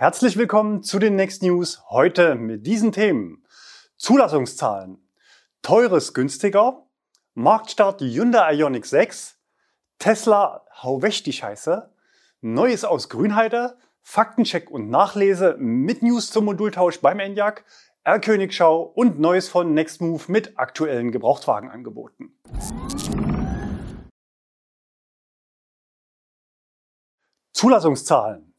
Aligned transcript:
Herzlich 0.00 0.38
willkommen 0.38 0.82
zu 0.82 0.98
den 0.98 1.14
Next 1.14 1.42
News. 1.42 1.82
Heute 1.90 2.34
mit 2.34 2.66
diesen 2.66 2.90
Themen. 2.90 3.44
Zulassungszahlen. 3.98 4.96
Teures 5.60 6.14
günstiger. 6.14 6.86
Marktstart 7.34 8.00
Hyundai 8.00 8.54
Ioniq 8.54 8.86
6. 8.86 9.36
Tesla, 9.98 10.64
hau 10.82 11.02
weg 11.02 11.22
die 11.24 11.34
Scheiße. 11.34 11.92
Neues 12.40 12.86
aus 12.86 13.10
Grünheide. 13.10 13.76
Faktencheck 14.00 14.70
und 14.70 14.88
Nachlese 14.88 15.56
mit 15.58 16.02
News 16.02 16.30
zum 16.30 16.46
Modultausch 16.46 17.02
beim 17.02 17.20
Enyaq. 17.20 17.66
R-Königschau 18.04 18.80
und 18.80 19.20
Neues 19.20 19.50
von 19.50 19.74
Nextmove 19.74 20.30
mit 20.30 20.58
aktuellen 20.58 21.12
Gebrauchtwagenangeboten. 21.12 22.40
Zulassungszahlen. 27.52 28.49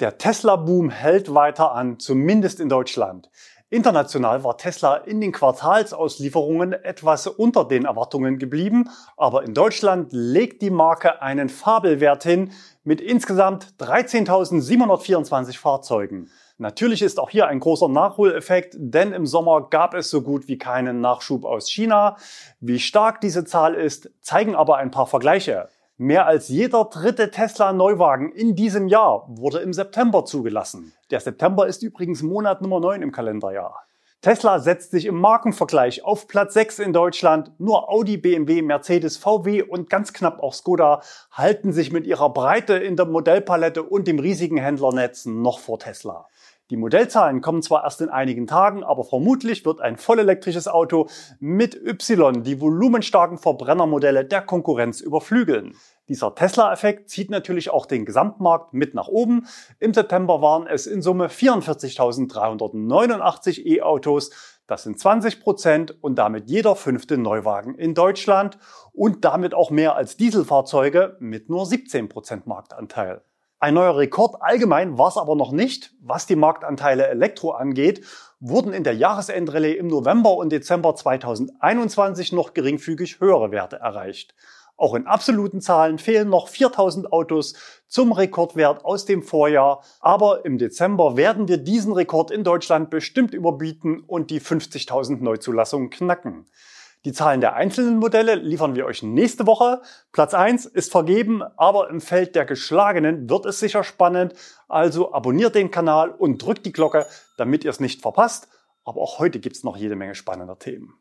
Der 0.00 0.18
Tesla-Boom 0.18 0.90
hält 0.90 1.32
weiter 1.34 1.72
an, 1.72 1.98
zumindest 1.98 2.60
in 2.60 2.68
Deutschland. 2.68 3.30
International 3.72 4.44
war 4.44 4.58
Tesla 4.58 4.96
in 4.96 5.22
den 5.22 5.32
Quartalsauslieferungen 5.32 6.74
etwas 6.74 7.26
unter 7.26 7.64
den 7.64 7.86
Erwartungen 7.86 8.38
geblieben, 8.38 8.90
aber 9.16 9.44
in 9.44 9.54
Deutschland 9.54 10.08
legt 10.12 10.60
die 10.60 10.68
Marke 10.68 11.22
einen 11.22 11.48
Fabelwert 11.48 12.22
hin 12.22 12.52
mit 12.84 13.00
insgesamt 13.00 13.68
13.724 13.80 15.58
Fahrzeugen. 15.58 16.28
Natürlich 16.58 17.00
ist 17.00 17.18
auch 17.18 17.30
hier 17.30 17.46
ein 17.46 17.60
großer 17.60 17.88
Nachholeffekt, 17.88 18.74
denn 18.78 19.14
im 19.14 19.26
Sommer 19.26 19.68
gab 19.70 19.94
es 19.94 20.10
so 20.10 20.20
gut 20.20 20.48
wie 20.48 20.58
keinen 20.58 21.00
Nachschub 21.00 21.46
aus 21.46 21.70
China. 21.70 22.16
Wie 22.60 22.78
stark 22.78 23.22
diese 23.22 23.46
Zahl 23.46 23.74
ist, 23.74 24.10
zeigen 24.20 24.54
aber 24.54 24.76
ein 24.76 24.90
paar 24.90 25.06
Vergleiche. 25.06 25.70
Mehr 26.02 26.26
als 26.26 26.48
jeder 26.48 26.86
dritte 26.86 27.30
Tesla-Neuwagen 27.30 28.32
in 28.32 28.56
diesem 28.56 28.88
Jahr 28.88 29.24
wurde 29.28 29.60
im 29.60 29.72
September 29.72 30.24
zugelassen. 30.24 30.92
Der 31.12 31.20
September 31.20 31.68
ist 31.68 31.84
übrigens 31.84 32.24
Monat 32.24 32.60
Nummer 32.60 32.80
9 32.80 33.02
im 33.02 33.12
Kalenderjahr. 33.12 33.84
Tesla 34.20 34.58
setzt 34.58 34.90
sich 34.90 35.06
im 35.06 35.14
Markenvergleich 35.14 36.04
auf 36.04 36.26
Platz 36.26 36.54
6 36.54 36.80
in 36.80 36.92
Deutschland. 36.92 37.52
Nur 37.58 37.88
Audi, 37.88 38.16
BMW, 38.16 38.62
Mercedes, 38.62 39.16
VW 39.16 39.62
und 39.62 39.88
ganz 39.88 40.12
knapp 40.12 40.40
auch 40.40 40.54
Skoda 40.54 41.02
halten 41.30 41.72
sich 41.72 41.92
mit 41.92 42.04
ihrer 42.04 42.32
Breite 42.32 42.74
in 42.74 42.96
der 42.96 43.06
Modellpalette 43.06 43.84
und 43.84 44.08
dem 44.08 44.18
riesigen 44.18 44.56
Händlernetz 44.56 45.26
noch 45.26 45.60
vor 45.60 45.78
Tesla. 45.78 46.26
Die 46.72 46.78
Modellzahlen 46.78 47.42
kommen 47.42 47.60
zwar 47.60 47.84
erst 47.84 48.00
in 48.00 48.08
einigen 48.08 48.46
Tagen, 48.46 48.82
aber 48.82 49.04
vermutlich 49.04 49.66
wird 49.66 49.82
ein 49.82 49.98
vollelektrisches 49.98 50.68
Auto 50.68 51.06
mit 51.38 51.74
Y 51.74 52.44
die 52.44 52.62
volumenstarken 52.62 53.36
Verbrennermodelle 53.36 54.24
der 54.24 54.40
Konkurrenz 54.40 55.02
überflügeln. 55.02 55.74
Dieser 56.08 56.34
Tesla-Effekt 56.34 57.10
zieht 57.10 57.28
natürlich 57.28 57.68
auch 57.68 57.84
den 57.84 58.06
Gesamtmarkt 58.06 58.72
mit 58.72 58.94
nach 58.94 59.08
oben. 59.08 59.46
Im 59.80 59.92
September 59.92 60.40
waren 60.40 60.66
es 60.66 60.86
in 60.86 61.02
Summe 61.02 61.28
44.389 61.28 63.66
E-Autos. 63.66 64.30
Das 64.66 64.84
sind 64.84 64.98
20 64.98 65.42
Prozent 65.42 66.02
und 66.02 66.14
damit 66.14 66.48
jeder 66.48 66.74
fünfte 66.74 67.18
Neuwagen 67.18 67.74
in 67.74 67.92
Deutschland 67.92 68.56
und 68.94 69.26
damit 69.26 69.52
auch 69.52 69.70
mehr 69.70 69.94
als 69.94 70.16
Dieselfahrzeuge 70.16 71.18
mit 71.20 71.50
nur 71.50 71.66
17 71.66 72.08
Prozent 72.08 72.46
Marktanteil. 72.46 73.20
Ein 73.62 73.74
neuer 73.74 73.96
Rekord 73.96 74.42
allgemein 74.42 74.98
war 74.98 75.06
es 75.06 75.16
aber 75.16 75.36
noch 75.36 75.52
nicht. 75.52 75.94
Was 76.00 76.26
die 76.26 76.34
Marktanteile 76.34 77.06
Elektro 77.06 77.52
angeht, 77.52 78.04
wurden 78.40 78.72
in 78.72 78.82
der 78.82 78.96
Jahresendrallye 78.96 79.74
im 79.74 79.86
November 79.86 80.34
und 80.34 80.50
Dezember 80.50 80.96
2021 80.96 82.32
noch 82.32 82.54
geringfügig 82.54 83.20
höhere 83.20 83.52
Werte 83.52 83.76
erreicht. 83.76 84.34
Auch 84.76 84.94
in 84.96 85.06
absoluten 85.06 85.60
Zahlen 85.60 85.98
fehlen 85.98 86.28
noch 86.28 86.48
4000 86.48 87.12
Autos 87.12 87.54
zum 87.86 88.10
Rekordwert 88.10 88.84
aus 88.84 89.04
dem 89.04 89.22
Vorjahr. 89.22 89.84
Aber 90.00 90.44
im 90.44 90.58
Dezember 90.58 91.16
werden 91.16 91.46
wir 91.46 91.58
diesen 91.58 91.92
Rekord 91.92 92.32
in 92.32 92.42
Deutschland 92.42 92.90
bestimmt 92.90 93.32
überbieten 93.32 94.00
und 94.00 94.30
die 94.30 94.40
50.000 94.40 95.22
Neuzulassungen 95.22 95.90
knacken. 95.90 96.48
Die 97.04 97.12
Zahlen 97.12 97.40
der 97.40 97.54
einzelnen 97.54 97.98
Modelle 97.98 98.36
liefern 98.36 98.76
wir 98.76 98.86
euch 98.86 99.02
nächste 99.02 99.44
Woche. 99.44 99.82
Platz 100.12 100.34
1 100.34 100.66
ist 100.66 100.92
vergeben, 100.92 101.42
aber 101.56 101.90
im 101.90 102.00
Feld 102.00 102.36
der 102.36 102.44
Geschlagenen 102.44 103.28
wird 103.28 103.44
es 103.44 103.58
sicher 103.58 103.82
spannend. 103.82 104.34
Also 104.68 105.12
abonniert 105.12 105.56
den 105.56 105.72
Kanal 105.72 106.10
und 106.10 106.40
drückt 106.40 106.64
die 106.64 106.72
Glocke, 106.72 107.06
damit 107.36 107.64
ihr 107.64 107.70
es 107.70 107.80
nicht 107.80 108.02
verpasst. 108.02 108.48
Aber 108.84 109.00
auch 109.00 109.18
heute 109.18 109.40
gibt's 109.40 109.64
noch 109.64 109.76
jede 109.76 109.96
Menge 109.96 110.14
spannender 110.14 110.60
Themen. 110.60 110.94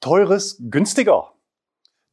Teures 0.00 0.56
günstiger. 0.68 1.32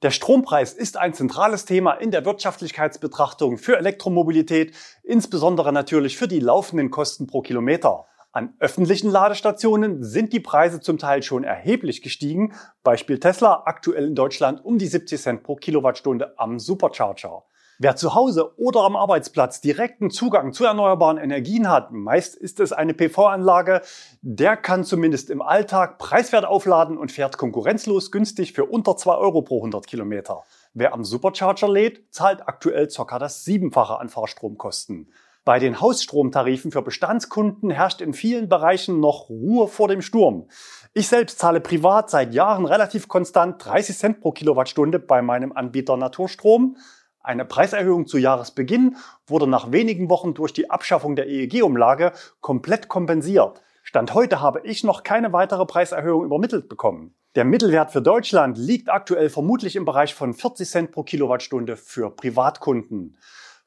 Der 0.03 0.11
Strompreis 0.11 0.73
ist 0.73 0.95
ein 0.95 1.15
zentrales 1.15 1.65
Thema 1.65 1.93
in 1.93 2.11
der 2.11 2.23
Wirtschaftlichkeitsbetrachtung 2.23 3.57
für 3.57 3.77
Elektromobilität, 3.77 4.75
insbesondere 5.01 5.73
natürlich 5.73 6.17
für 6.17 6.27
die 6.27 6.39
laufenden 6.39 6.91
Kosten 6.91 7.25
pro 7.25 7.41
Kilometer. 7.41 8.05
An 8.31 8.53
öffentlichen 8.59 9.09
Ladestationen 9.09 10.03
sind 10.03 10.33
die 10.33 10.39
Preise 10.39 10.79
zum 10.79 10.97
Teil 10.97 11.23
schon 11.23 11.43
erheblich 11.43 12.01
gestiegen. 12.01 12.53
Beispiel 12.83 13.19
Tesla 13.19 13.63
aktuell 13.65 14.05
in 14.05 14.15
Deutschland 14.15 14.63
um 14.63 14.77
die 14.77 14.87
70 14.87 15.21
Cent 15.21 15.43
pro 15.43 15.55
Kilowattstunde 15.55 16.37
am 16.37 16.59
Supercharger. 16.59 17.43
Wer 17.79 17.95
zu 17.95 18.15
Hause 18.15 18.57
oder 18.57 18.81
am 18.81 18.95
Arbeitsplatz 18.95 19.61
direkten 19.61 20.09
Zugang 20.09 20.51
zu 20.51 20.65
erneuerbaren 20.65 21.19
Energien 21.19 21.69
hat, 21.69 21.91
meist 21.91 22.35
ist 22.35 22.59
es 22.59 22.73
eine 22.73 22.95
PV-Anlage, 22.95 23.83
der 24.21 24.57
kann 24.57 24.83
zumindest 24.83 25.29
im 25.29 25.43
Alltag 25.43 25.99
preiswert 25.99 26.43
aufladen 26.43 26.97
und 26.97 27.11
fährt 27.11 27.37
konkurrenzlos 27.37 28.11
günstig 28.11 28.53
für 28.53 28.65
unter 28.65 28.97
2 28.97 29.13
Euro 29.13 29.43
pro 29.43 29.57
100 29.57 29.85
Kilometer. 29.85 30.41
Wer 30.73 30.93
am 30.93 31.03
Supercharger 31.03 31.69
lädt, 31.69 32.11
zahlt 32.11 32.47
aktuell 32.47 32.87
ca. 32.87 33.19
das 33.19 33.45
Siebenfache 33.45 33.99
an 33.99 34.09
Fahrstromkosten. 34.09 35.11
Bei 35.47 35.59
den 35.59 35.79
Hausstromtarifen 35.79 36.73
für 36.73 36.81
Bestandskunden 36.81 37.69
herrscht 37.69 38.01
in 38.01 38.13
vielen 38.13 38.49
Bereichen 38.49 38.99
noch 38.99 39.29
Ruhe 39.29 39.69
vor 39.69 39.87
dem 39.87 40.01
Sturm. 40.01 40.49
Ich 40.93 41.07
selbst 41.07 41.39
zahle 41.39 41.61
privat 41.61 42.09
seit 42.09 42.33
Jahren 42.33 42.65
relativ 42.65 43.07
konstant 43.07 43.63
30 43.63 43.97
Cent 43.97 44.19
pro 44.19 44.33
Kilowattstunde 44.33 44.99
bei 44.99 45.21
meinem 45.21 45.53
Anbieter 45.53 45.95
Naturstrom. 45.95 46.75
Eine 47.21 47.45
Preiserhöhung 47.45 48.07
zu 48.07 48.17
Jahresbeginn 48.17 48.97
wurde 49.25 49.47
nach 49.47 49.71
wenigen 49.71 50.09
Wochen 50.09 50.33
durch 50.33 50.51
die 50.51 50.69
Abschaffung 50.69 51.15
der 51.15 51.29
EEG-Umlage 51.29 52.11
komplett 52.41 52.89
kompensiert. 52.89 53.61
Stand 53.83 54.13
heute 54.13 54.41
habe 54.41 54.59
ich 54.65 54.83
noch 54.83 55.03
keine 55.03 55.31
weitere 55.31 55.65
Preiserhöhung 55.65 56.25
übermittelt 56.25 56.67
bekommen. 56.67 57.15
Der 57.35 57.45
Mittelwert 57.45 57.91
für 57.91 58.01
Deutschland 58.01 58.57
liegt 58.57 58.89
aktuell 58.89 59.29
vermutlich 59.29 59.77
im 59.77 59.85
Bereich 59.85 60.13
von 60.13 60.33
40 60.33 60.69
Cent 60.69 60.91
pro 60.91 61.03
Kilowattstunde 61.03 61.77
für 61.77 62.09
Privatkunden. 62.09 63.17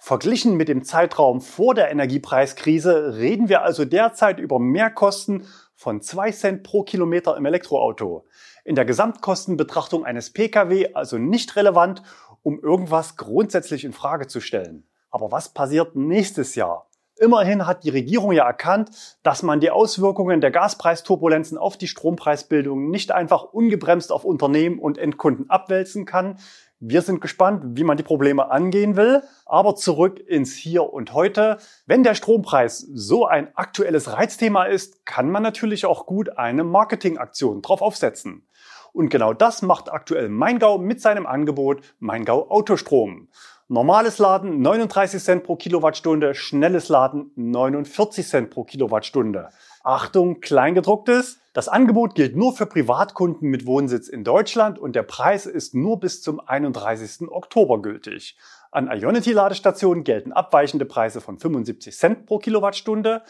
Verglichen 0.03 0.57
mit 0.57 0.69
dem 0.69 0.83
Zeitraum 0.83 1.43
vor 1.43 1.75
der 1.75 1.91
Energiepreiskrise 1.91 3.19
reden 3.19 3.51
wir 3.51 3.63
also 3.63 3.85
derzeit 3.85 4.41
über 4.41 4.59
Mehrkosten 4.59 5.47
von 5.77 6.01
2 6.01 6.33
Cent 6.33 6.63
pro 6.63 6.85
Kilometer 6.85 7.37
im 7.37 7.45
Elektroauto. 7.45 8.25
In 8.65 8.77
der 8.77 8.87
Gesamtkostenbetrachtung 8.87 10.07
eines 10.07 10.33
Pkw 10.33 10.95
also 10.95 11.19
nicht 11.19 11.55
relevant, 11.55 12.03
um 12.43 12.59
irgendwas 12.61 13.19
grundsätzlich 13.19 13.85
in 13.85 13.93
Frage 13.93 14.27
zu 14.27 14.41
stellen. 14.41 14.89
Aber 15.11 15.33
was 15.33 15.51
passiert 15.51 15.95
nächstes 15.97 16.55
Jahr? 16.55 16.89
Immerhin 17.19 17.67
hat 17.67 17.85
die 17.85 17.91
Regierung 17.91 18.33
ja 18.33 18.47
erkannt, 18.47 19.19
dass 19.23 19.43
man 19.43 19.61
die 19.61 19.71
Auswirkungen 19.71 20.41
der 20.41 20.51
Gaspreisturbulenzen 20.51 21.59
auf 21.59 21.77
die 21.77 21.89
Strompreisbildung 21.89 22.89
nicht 22.89 23.13
einfach 23.13 23.43
ungebremst 23.43 24.11
auf 24.11 24.25
Unternehmen 24.25 24.79
und 24.79 24.97
Endkunden 24.97 25.51
abwälzen 25.51 26.07
kann. 26.07 26.39
Wir 26.83 27.03
sind 27.03 27.21
gespannt, 27.21 27.77
wie 27.77 27.85
man 27.85 27.99
die 27.99 28.03
Probleme 28.03 28.51
angehen 28.51 28.97
will. 28.97 29.23
Aber 29.45 29.77
zurück 29.77 30.19
ins 30.19 30.55
Hier 30.55 30.91
und 30.93 31.13
Heute. 31.13 31.59
Wenn 31.85 32.03
der 32.03 32.15
Strompreis 32.15 32.79
so 32.79 33.27
ein 33.27 33.55
aktuelles 33.55 34.13
Reizthema 34.13 34.65
ist, 34.65 35.05
kann 35.05 35.31
man 35.31 35.43
natürlich 35.43 35.85
auch 35.85 36.07
gut 36.07 36.39
eine 36.39 36.65
Marketingaktion 36.65 37.61
drauf 37.61 37.83
aufsetzen. 37.83 38.47
Und 38.95 39.11
genau 39.11 39.35
das 39.35 39.61
macht 39.61 39.93
aktuell 39.93 40.31
Maingau 40.31 40.79
mit 40.79 41.03
seinem 41.03 41.27
Angebot 41.27 41.83
Maingau 41.99 42.51
Autostrom. 42.51 43.29
Normales 43.69 44.19
Laden 44.19 44.63
39 44.63 45.23
Cent 45.23 45.45
pro 45.45 45.57
Kilowattstunde, 45.57 46.35
schnelles 46.35 46.89
Laden 46.89 47.31
49 47.37 48.27
Cent 48.27 48.51
pro 48.51 48.65
Kilowattstunde. 48.65 49.51
Achtung, 49.83 50.41
Kleingedrucktes. 50.41 51.41
Das 51.53 51.69
Angebot 51.69 52.15
gilt 52.15 52.37
nur 52.37 52.55
für 52.55 52.67
Privatkunden 52.67 53.49
mit 53.49 53.67
Wohnsitz 53.67 54.09
in 54.09 54.25
Deutschland 54.25 54.79
und 54.79 54.95
der 54.95 55.03
Preis 55.03 55.47
ist 55.47 55.75
nur 55.75 55.99
bis 55.99 56.23
zum 56.23 56.39
31. 56.39 57.29
Oktober 57.31 57.81
gültig. 57.81 58.37
An 58.71 58.89
Ionity-Ladestationen 58.89 60.05
gelten 60.05 60.33
abweichende 60.33 60.85
Preise 60.85 61.21
von 61.21 61.39
75 61.39 61.97
Cent 61.97 62.27
pro 62.27 62.39
Kilowattstunde 62.39 63.23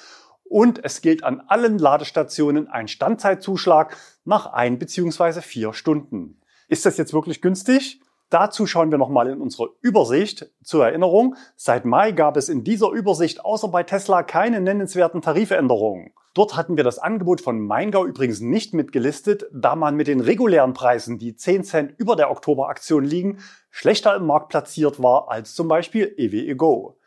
und 0.43 0.85
es 0.85 1.00
gilt 1.00 1.23
an 1.23 1.41
allen 1.47 1.79
Ladestationen 1.79 2.67
ein 2.69 2.88
Standzeitzuschlag 2.88 3.97
nach 4.25 4.47
ein 4.47 4.79
bzw. 4.79 5.41
vier 5.41 5.73
Stunden. 5.73 6.41
Ist 6.69 6.85
das 6.85 6.99
jetzt 6.99 7.14
wirklich 7.14 7.41
günstig? 7.41 8.00
Dazu 8.31 8.67
schauen 8.67 8.93
wir 8.93 8.99
nochmal 8.99 9.29
in 9.29 9.41
unsere 9.41 9.71
Übersicht. 9.81 10.50
Zur 10.62 10.87
Erinnerung, 10.87 11.35
seit 11.56 11.85
Mai 11.85 12.12
gab 12.12 12.37
es 12.37 12.49
in 12.49 12.62
dieser 12.62 12.91
Übersicht 12.91 13.44
außer 13.44 13.67
bei 13.69 13.82
Tesla 13.82 14.23
keine 14.23 14.61
nennenswerten 14.61 15.21
Tarifänderungen. 15.21 16.12
Dort 16.32 16.56
hatten 16.56 16.77
wir 16.77 16.85
das 16.85 17.00
Angebot 17.00 17.41
von 17.41 17.61
Maingau 17.61 18.06
übrigens 18.06 18.41
nicht 18.41 18.73
mitgelistet, 18.73 19.47
da 19.53 19.75
man 19.75 19.97
mit 19.97 20.06
den 20.06 20.21
regulären 20.21 20.75
Preisen, 20.75 21.19
die 21.19 21.35
10 21.35 21.65
Cent 21.65 21.94
über 21.99 22.15
der 22.15 22.31
Oktoberaktion 22.31 23.03
liegen, 23.03 23.38
schlechter 23.69 24.15
im 24.15 24.27
Markt 24.27 24.50
platziert 24.50 25.03
war 25.03 25.29
als 25.29 25.55
zum 25.55 25.67
Beispiel 25.67 26.15
EWE 26.17 26.55
Go. 26.55 27.00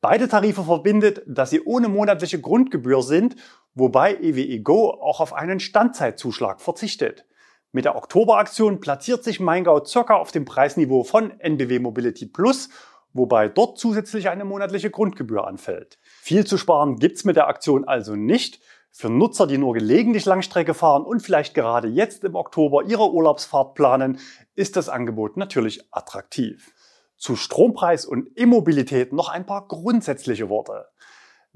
Beide 0.00 0.28
Tarife 0.28 0.64
verbindet, 0.64 1.22
dass 1.24 1.50
sie 1.50 1.62
ohne 1.62 1.88
monatliche 1.88 2.40
Grundgebühr 2.40 3.02
sind, 3.02 3.36
wobei 3.74 4.16
EWE 4.16 4.60
Go 4.60 4.90
auch 4.90 5.20
auf 5.20 5.34
einen 5.34 5.60
Standzeitzuschlag 5.60 6.60
verzichtet. 6.60 7.26
Mit 7.74 7.86
der 7.86 7.96
Oktoberaktion 7.96 8.78
platziert 8.78 9.24
sich 9.24 9.40
Maingau 9.40 9.84
circa 9.84 10.14
auf 10.14 10.30
dem 10.30 10.44
Preisniveau 10.44 11.02
von 11.02 11.40
NBW 11.40 11.80
Mobility 11.80 12.24
Plus, 12.24 12.68
wobei 13.12 13.48
dort 13.48 13.78
zusätzlich 13.78 14.28
eine 14.28 14.44
monatliche 14.44 14.90
Grundgebühr 14.90 15.44
anfällt. 15.44 15.98
Viel 16.20 16.46
zu 16.46 16.56
sparen 16.56 17.00
gibt's 17.00 17.24
mit 17.24 17.34
der 17.34 17.48
Aktion 17.48 17.82
also 17.84 18.14
nicht. 18.14 18.60
Für 18.92 19.10
Nutzer, 19.10 19.48
die 19.48 19.58
nur 19.58 19.74
gelegentlich 19.74 20.24
Langstrecke 20.24 20.72
fahren 20.72 21.02
und 21.02 21.18
vielleicht 21.18 21.52
gerade 21.54 21.88
jetzt 21.88 22.22
im 22.22 22.36
Oktober 22.36 22.84
ihre 22.84 23.10
Urlaubsfahrt 23.10 23.74
planen, 23.74 24.20
ist 24.54 24.76
das 24.76 24.88
Angebot 24.88 25.36
natürlich 25.36 25.82
attraktiv. 25.90 26.72
Zu 27.16 27.34
Strompreis 27.34 28.06
und 28.06 28.28
Immobilität 28.36 29.12
noch 29.12 29.28
ein 29.28 29.46
paar 29.46 29.66
grundsätzliche 29.66 30.48
Worte. 30.48 30.86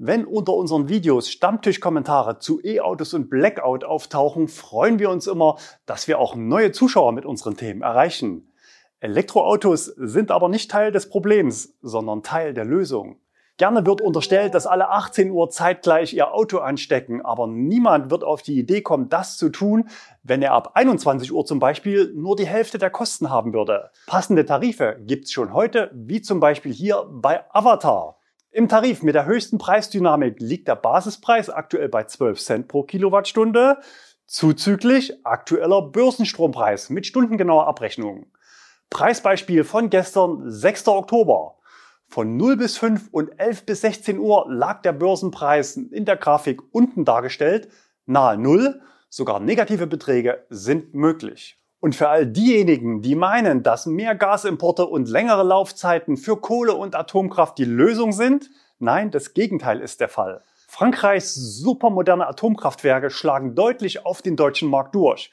Wenn 0.01 0.23
unter 0.23 0.53
unseren 0.53 0.87
Videos 0.87 1.29
Stammtischkommentare 1.29 2.39
zu 2.39 2.61
E-Autos 2.63 3.13
und 3.13 3.29
Blackout 3.29 3.83
auftauchen, 3.83 4.47
freuen 4.47 4.97
wir 4.97 5.09
uns 5.09 5.27
immer, 5.27 5.57
dass 5.85 6.07
wir 6.07 6.19
auch 6.19 6.35
neue 6.35 6.71
Zuschauer 6.71 7.11
mit 7.11 7.25
unseren 7.25 7.57
Themen 7.57 7.81
erreichen. 7.81 8.49
Elektroautos 9.01 9.87
sind 9.87 10.31
aber 10.31 10.47
nicht 10.47 10.71
Teil 10.71 10.93
des 10.93 11.09
Problems, 11.09 11.73
sondern 11.81 12.23
Teil 12.23 12.53
der 12.53 12.63
Lösung. 12.63 13.17
Gerne 13.57 13.85
wird 13.85 13.99
unterstellt, 13.99 14.53
dass 14.53 14.67
alle 14.67 14.87
18 14.87 15.31
Uhr 15.31 15.49
zeitgleich 15.49 16.13
ihr 16.13 16.33
Auto 16.33 16.59
anstecken, 16.59 17.25
aber 17.25 17.45
niemand 17.47 18.09
wird 18.09 18.23
auf 18.23 18.41
die 18.41 18.57
Idee 18.57 18.81
kommen, 18.81 19.09
das 19.09 19.35
zu 19.35 19.49
tun, 19.49 19.89
wenn 20.23 20.41
er 20.41 20.53
ab 20.53 20.71
21 20.75 21.33
Uhr 21.33 21.45
zum 21.45 21.59
Beispiel 21.59 22.13
nur 22.15 22.37
die 22.37 22.47
Hälfte 22.47 22.77
der 22.77 22.89
Kosten 22.89 23.29
haben 23.29 23.53
würde. 23.53 23.91
Passende 24.07 24.45
Tarife 24.45 24.95
gibt's 25.01 25.33
schon 25.33 25.51
heute, 25.51 25.91
wie 25.93 26.21
zum 26.21 26.39
Beispiel 26.39 26.71
hier 26.71 27.05
bei 27.11 27.43
Avatar. 27.53 28.18
Im 28.59 28.67
Tarif 28.67 29.03
mit 29.03 29.15
der 29.15 29.25
höchsten 29.25 29.57
Preisdynamik 29.57 30.41
liegt 30.41 30.67
der 30.67 30.75
Basispreis 30.75 31.49
aktuell 31.49 31.87
bei 31.87 32.03
12 32.03 32.41
Cent 32.41 32.67
pro 32.67 32.83
Kilowattstunde, 32.83 33.77
zuzüglich 34.27 35.25
aktueller 35.25 35.81
Börsenstrompreis 35.81 36.89
mit 36.89 37.05
stundengenauer 37.05 37.67
Abrechnung. 37.67 38.25
Preisbeispiel 38.89 39.63
von 39.63 39.89
gestern, 39.89 40.51
6. 40.51 40.89
Oktober. 40.89 41.55
Von 42.09 42.35
0 42.35 42.57
bis 42.57 42.77
5 42.77 43.07
und 43.11 43.29
11 43.39 43.65
bis 43.65 43.79
16 43.79 44.19
Uhr 44.19 44.45
lag 44.49 44.81
der 44.81 44.91
Börsenpreis 44.91 45.77
in 45.77 46.03
der 46.03 46.17
Grafik 46.17 46.59
unten 46.73 47.05
dargestellt, 47.05 47.69
nahe 48.07 48.37
Null. 48.37 48.81
Sogar 49.07 49.39
negative 49.39 49.87
Beträge 49.87 50.45
sind 50.49 50.93
möglich. 50.93 51.58
Und 51.79 51.95
für 51.95 52.09
all 52.09 52.25
diejenigen, 52.25 53.01
die 53.01 53.15
meinen, 53.15 53.63
dass 53.63 53.85
mehr 53.85 54.13
Gasimporte 54.13 54.85
und 54.85 55.07
längere 55.07 55.43
Laufzeiten 55.43 56.17
für 56.17 56.37
Kohle 56.37 56.73
und 56.73 56.95
Atomkraft 56.95 57.57
die 57.57 57.65
Lösung 57.65 58.11
sind, 58.11 58.49
nein, 58.79 59.11
das 59.11 59.33
Gegenteil 59.33 59.79
ist 59.79 60.01
der 60.01 60.09
Fall. 60.09 60.43
Frankreichs 60.67 61.33
supermoderne 61.33 62.27
Atomkraftwerke 62.27 63.09
schlagen 63.09 63.55
deutlich 63.55 64.05
auf 64.05 64.21
den 64.21 64.35
deutschen 64.35 64.69
Markt 64.69 64.93
durch. 64.93 65.31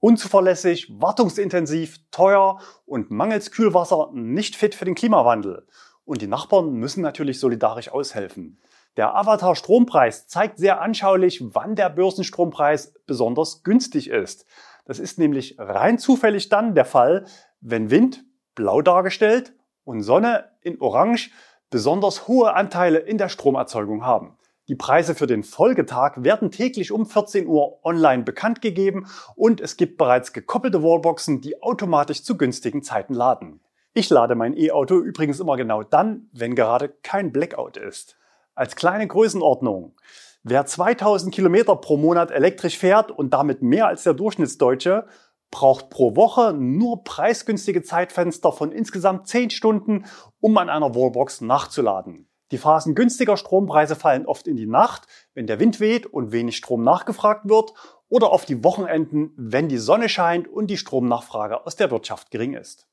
Unzuverlässig, 0.00 0.88
wartungsintensiv, 1.00 1.98
teuer 2.12 2.60
und 2.86 3.10
mangels 3.10 3.50
Kühlwasser 3.50 4.10
nicht 4.12 4.54
fit 4.54 4.76
für 4.76 4.84
den 4.84 4.94
Klimawandel. 4.94 5.66
Und 6.04 6.22
die 6.22 6.28
Nachbarn 6.28 6.72
müssen 6.72 7.02
natürlich 7.02 7.40
solidarisch 7.40 7.90
aushelfen. 7.90 8.58
Der 8.96 9.14
Avatar 9.14 9.54
Strompreis 9.56 10.26
zeigt 10.26 10.58
sehr 10.58 10.80
anschaulich, 10.80 11.42
wann 11.54 11.76
der 11.76 11.90
Börsenstrompreis 11.90 12.94
besonders 13.06 13.62
günstig 13.62 14.08
ist. 14.08 14.46
Das 14.88 14.98
ist 14.98 15.18
nämlich 15.18 15.56
rein 15.58 15.98
zufällig 15.98 16.48
dann 16.48 16.74
der 16.74 16.86
Fall, 16.86 17.26
wenn 17.60 17.90
Wind 17.90 18.24
blau 18.54 18.80
dargestellt 18.80 19.52
und 19.84 20.00
Sonne 20.00 20.50
in 20.62 20.80
orange 20.80 21.30
besonders 21.68 22.26
hohe 22.26 22.54
Anteile 22.54 22.98
in 22.98 23.18
der 23.18 23.28
Stromerzeugung 23.28 24.06
haben. 24.06 24.38
Die 24.66 24.76
Preise 24.76 25.14
für 25.14 25.26
den 25.26 25.44
Folgetag 25.44 26.14
werden 26.16 26.50
täglich 26.50 26.90
um 26.90 27.04
14 27.04 27.46
Uhr 27.46 27.84
online 27.84 28.22
bekannt 28.22 28.62
gegeben 28.62 29.06
und 29.36 29.60
es 29.60 29.76
gibt 29.76 29.98
bereits 29.98 30.32
gekoppelte 30.32 30.82
Wallboxen, 30.82 31.42
die 31.42 31.62
automatisch 31.62 32.22
zu 32.22 32.38
günstigen 32.38 32.82
Zeiten 32.82 33.12
laden. 33.12 33.60
Ich 33.92 34.08
lade 34.08 34.36
mein 34.36 34.56
E-Auto 34.56 35.00
übrigens 35.00 35.38
immer 35.38 35.58
genau 35.58 35.82
dann, 35.82 36.30
wenn 36.32 36.54
gerade 36.54 36.88
kein 37.02 37.30
Blackout 37.30 37.76
ist. 37.76 38.16
Als 38.54 38.74
kleine 38.74 39.06
Größenordnung. 39.06 39.96
Wer 40.42 40.66
2000 40.66 41.34
Kilometer 41.34 41.76
pro 41.76 41.96
Monat 41.96 42.30
elektrisch 42.30 42.78
fährt 42.78 43.10
und 43.10 43.34
damit 43.34 43.62
mehr 43.62 43.86
als 43.86 44.04
der 44.04 44.14
Durchschnittsdeutsche, 44.14 45.06
braucht 45.50 45.90
pro 45.90 46.14
Woche 46.14 46.52
nur 46.52 47.04
preisgünstige 47.04 47.82
Zeitfenster 47.82 48.52
von 48.52 48.70
insgesamt 48.70 49.26
10 49.28 49.50
Stunden, 49.50 50.04
um 50.40 50.56
an 50.58 50.68
einer 50.68 50.94
Wallbox 50.94 51.40
nachzuladen. 51.40 52.28
Die 52.50 52.58
Phasen 52.58 52.94
günstiger 52.94 53.36
Strompreise 53.36 53.94
fallen 53.94 54.26
oft 54.26 54.48
in 54.48 54.56
die 54.56 54.66
Nacht, 54.66 55.06
wenn 55.34 55.46
der 55.46 55.60
Wind 55.60 55.80
weht 55.80 56.06
und 56.06 56.32
wenig 56.32 56.56
Strom 56.56 56.82
nachgefragt 56.82 57.48
wird, 57.48 57.74
oder 58.08 58.32
auf 58.32 58.46
die 58.46 58.64
Wochenenden, 58.64 59.32
wenn 59.36 59.68
die 59.68 59.78
Sonne 59.78 60.08
scheint 60.08 60.48
und 60.48 60.68
die 60.68 60.78
Stromnachfrage 60.78 61.66
aus 61.66 61.76
der 61.76 61.90
Wirtschaft 61.90 62.30
gering 62.30 62.54
ist. 62.54 62.88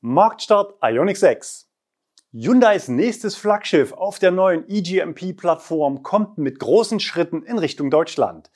Marktstart 0.00 0.74
Ioniq 0.82 1.16
6. 1.16 1.67
Hyundais 2.40 2.86
nächstes 2.86 3.34
Flaggschiff 3.34 3.92
auf 3.92 4.20
der 4.20 4.30
neuen 4.30 4.62
eGMP-Plattform 4.68 6.04
kommt 6.04 6.38
mit 6.38 6.60
großen 6.60 7.00
Schritten 7.00 7.42
in 7.42 7.58
Richtung 7.58 7.90
Deutschland. 7.90 8.52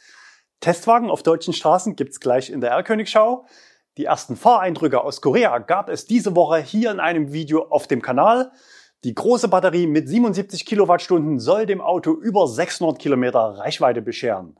Testwagen 0.60 1.10
auf 1.10 1.24
deutschen 1.24 1.52
Straßen 1.52 1.96
gibt's 1.96 2.20
gleich 2.20 2.50
in 2.50 2.60
der 2.60 2.70
R-Königschau. 2.70 3.44
Die 3.96 4.04
ersten 4.04 4.36
Fahreindrücke 4.36 5.02
aus 5.02 5.20
Korea 5.20 5.58
gab 5.58 5.88
es 5.88 6.06
diese 6.06 6.36
Woche 6.36 6.58
hier 6.58 6.92
in 6.92 7.00
einem 7.00 7.32
Video 7.32 7.66
auf 7.70 7.88
dem 7.88 8.02
Kanal. 8.02 8.52
Die 9.02 9.16
große 9.16 9.48
Batterie 9.48 9.88
mit 9.88 10.08
77 10.08 10.64
Kilowattstunden 10.64 11.40
soll 11.40 11.66
dem 11.66 11.80
Auto 11.80 12.12
über 12.12 12.46
600 12.46 13.00
Kilometer 13.00 13.40
Reichweite 13.40 14.00
bescheren. 14.00 14.56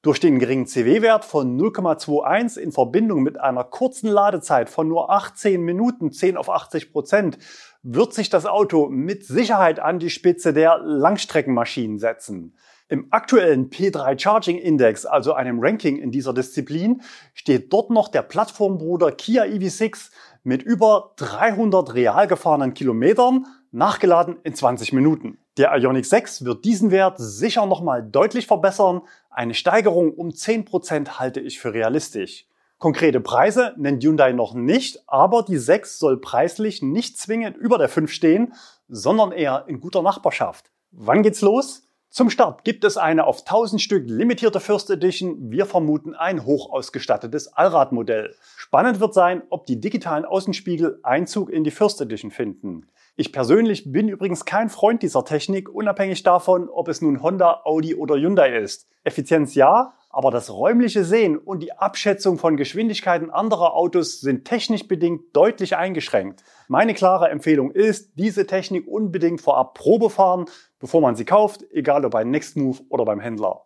Durch 0.00 0.18
den 0.18 0.40
geringen 0.40 0.66
CW-Wert 0.66 1.24
von 1.24 1.56
0,21 1.56 2.58
in 2.58 2.72
Verbindung 2.72 3.22
mit 3.22 3.38
einer 3.38 3.62
kurzen 3.62 4.08
Ladezeit 4.08 4.68
von 4.68 4.88
nur 4.88 5.10
18 5.10 5.60
Minuten, 5.62 6.10
10 6.10 6.36
auf 6.36 6.50
80 6.50 6.90
Prozent, 6.90 7.38
wird 7.82 8.14
sich 8.14 8.30
das 8.30 8.46
Auto 8.46 8.88
mit 8.88 9.24
Sicherheit 9.24 9.80
an 9.80 9.98
die 9.98 10.10
Spitze 10.10 10.52
der 10.52 10.78
Langstreckenmaschinen 10.78 11.98
setzen. 11.98 12.54
Im 12.88 13.06
aktuellen 13.10 13.70
P3 13.70 14.18
Charging 14.18 14.58
Index, 14.58 15.06
also 15.06 15.32
einem 15.32 15.60
Ranking 15.60 15.96
in 15.96 16.10
dieser 16.10 16.34
Disziplin, 16.34 17.00
steht 17.32 17.72
dort 17.72 17.90
noch 17.90 18.08
der 18.08 18.22
Plattformbruder 18.22 19.12
Kia 19.12 19.44
EV6 19.44 20.10
mit 20.44 20.62
über 20.62 21.12
300 21.16 21.94
real 21.94 22.26
gefahrenen 22.26 22.74
Kilometern, 22.74 23.46
nachgeladen 23.70 24.36
in 24.44 24.54
20 24.54 24.92
Minuten. 24.92 25.38
Der 25.56 25.74
Ioniq 25.74 26.04
6 26.04 26.44
wird 26.44 26.64
diesen 26.64 26.90
Wert 26.90 27.16
sicher 27.18 27.66
nochmal 27.66 28.02
deutlich 28.02 28.46
verbessern. 28.46 29.02
Eine 29.30 29.54
Steigerung 29.54 30.12
um 30.12 30.28
10% 30.28 31.18
halte 31.18 31.40
ich 31.40 31.58
für 31.58 31.72
realistisch. 31.72 32.46
Konkrete 32.82 33.20
Preise 33.20 33.74
nennt 33.76 34.02
Hyundai 34.02 34.32
noch 34.32 34.54
nicht, 34.54 35.04
aber 35.06 35.44
die 35.44 35.56
6 35.56 36.00
soll 36.00 36.20
preislich 36.20 36.82
nicht 36.82 37.16
zwingend 37.16 37.56
über 37.56 37.78
der 37.78 37.88
5 37.88 38.10
stehen, 38.10 38.54
sondern 38.88 39.30
eher 39.30 39.66
in 39.68 39.78
guter 39.78 40.02
Nachbarschaft. 40.02 40.72
Wann 40.90 41.22
geht's 41.22 41.42
los? 41.42 41.86
Zum 42.10 42.28
Start 42.28 42.64
gibt 42.64 42.82
es 42.82 42.96
eine 42.96 43.24
auf 43.28 43.42
1000 43.42 43.80
Stück 43.80 44.08
limitierte 44.08 44.58
First 44.58 44.90
Edition. 44.90 45.52
Wir 45.52 45.66
vermuten 45.66 46.16
ein 46.16 46.44
hoch 46.44 46.72
ausgestattetes 46.72 47.52
Allradmodell. 47.52 48.34
Spannend 48.56 48.98
wird 48.98 49.14
sein, 49.14 49.44
ob 49.48 49.64
die 49.66 49.78
digitalen 49.78 50.24
Außenspiegel 50.24 50.98
Einzug 51.04 51.50
in 51.50 51.62
die 51.62 51.70
First 51.70 52.00
Edition 52.00 52.32
finden. 52.32 52.88
Ich 53.14 53.32
persönlich 53.32 53.92
bin 53.92 54.08
übrigens 54.08 54.44
kein 54.44 54.70
Freund 54.70 55.04
dieser 55.04 55.24
Technik, 55.24 55.68
unabhängig 55.68 56.24
davon, 56.24 56.68
ob 56.68 56.88
es 56.88 57.00
nun 57.00 57.22
Honda, 57.22 57.60
Audi 57.62 57.94
oder 57.94 58.16
Hyundai 58.16 58.56
ist. 58.56 58.88
Effizienz 59.04 59.54
ja, 59.54 59.94
aber 60.12 60.30
das 60.30 60.50
räumliche 60.50 61.04
Sehen 61.04 61.38
und 61.38 61.60
die 61.60 61.72
Abschätzung 61.72 62.38
von 62.38 62.58
Geschwindigkeiten 62.58 63.30
anderer 63.30 63.74
Autos 63.74 64.20
sind 64.20 64.44
technisch 64.44 64.86
bedingt 64.86 65.34
deutlich 65.34 65.76
eingeschränkt. 65.76 66.44
Meine 66.68 66.92
klare 66.92 67.30
Empfehlung 67.30 67.70
ist, 67.70 68.12
diese 68.16 68.46
Technik 68.46 68.86
unbedingt 68.86 69.40
vorab 69.40 69.72
Probe 69.72 70.10
fahren, 70.10 70.44
bevor 70.78 71.00
man 71.00 71.16
sie 71.16 71.24
kauft, 71.24 71.64
egal 71.72 72.04
ob 72.04 72.12
bei 72.12 72.24
Nextmove 72.24 72.82
oder 72.90 73.06
beim 73.06 73.20
Händler. 73.20 73.64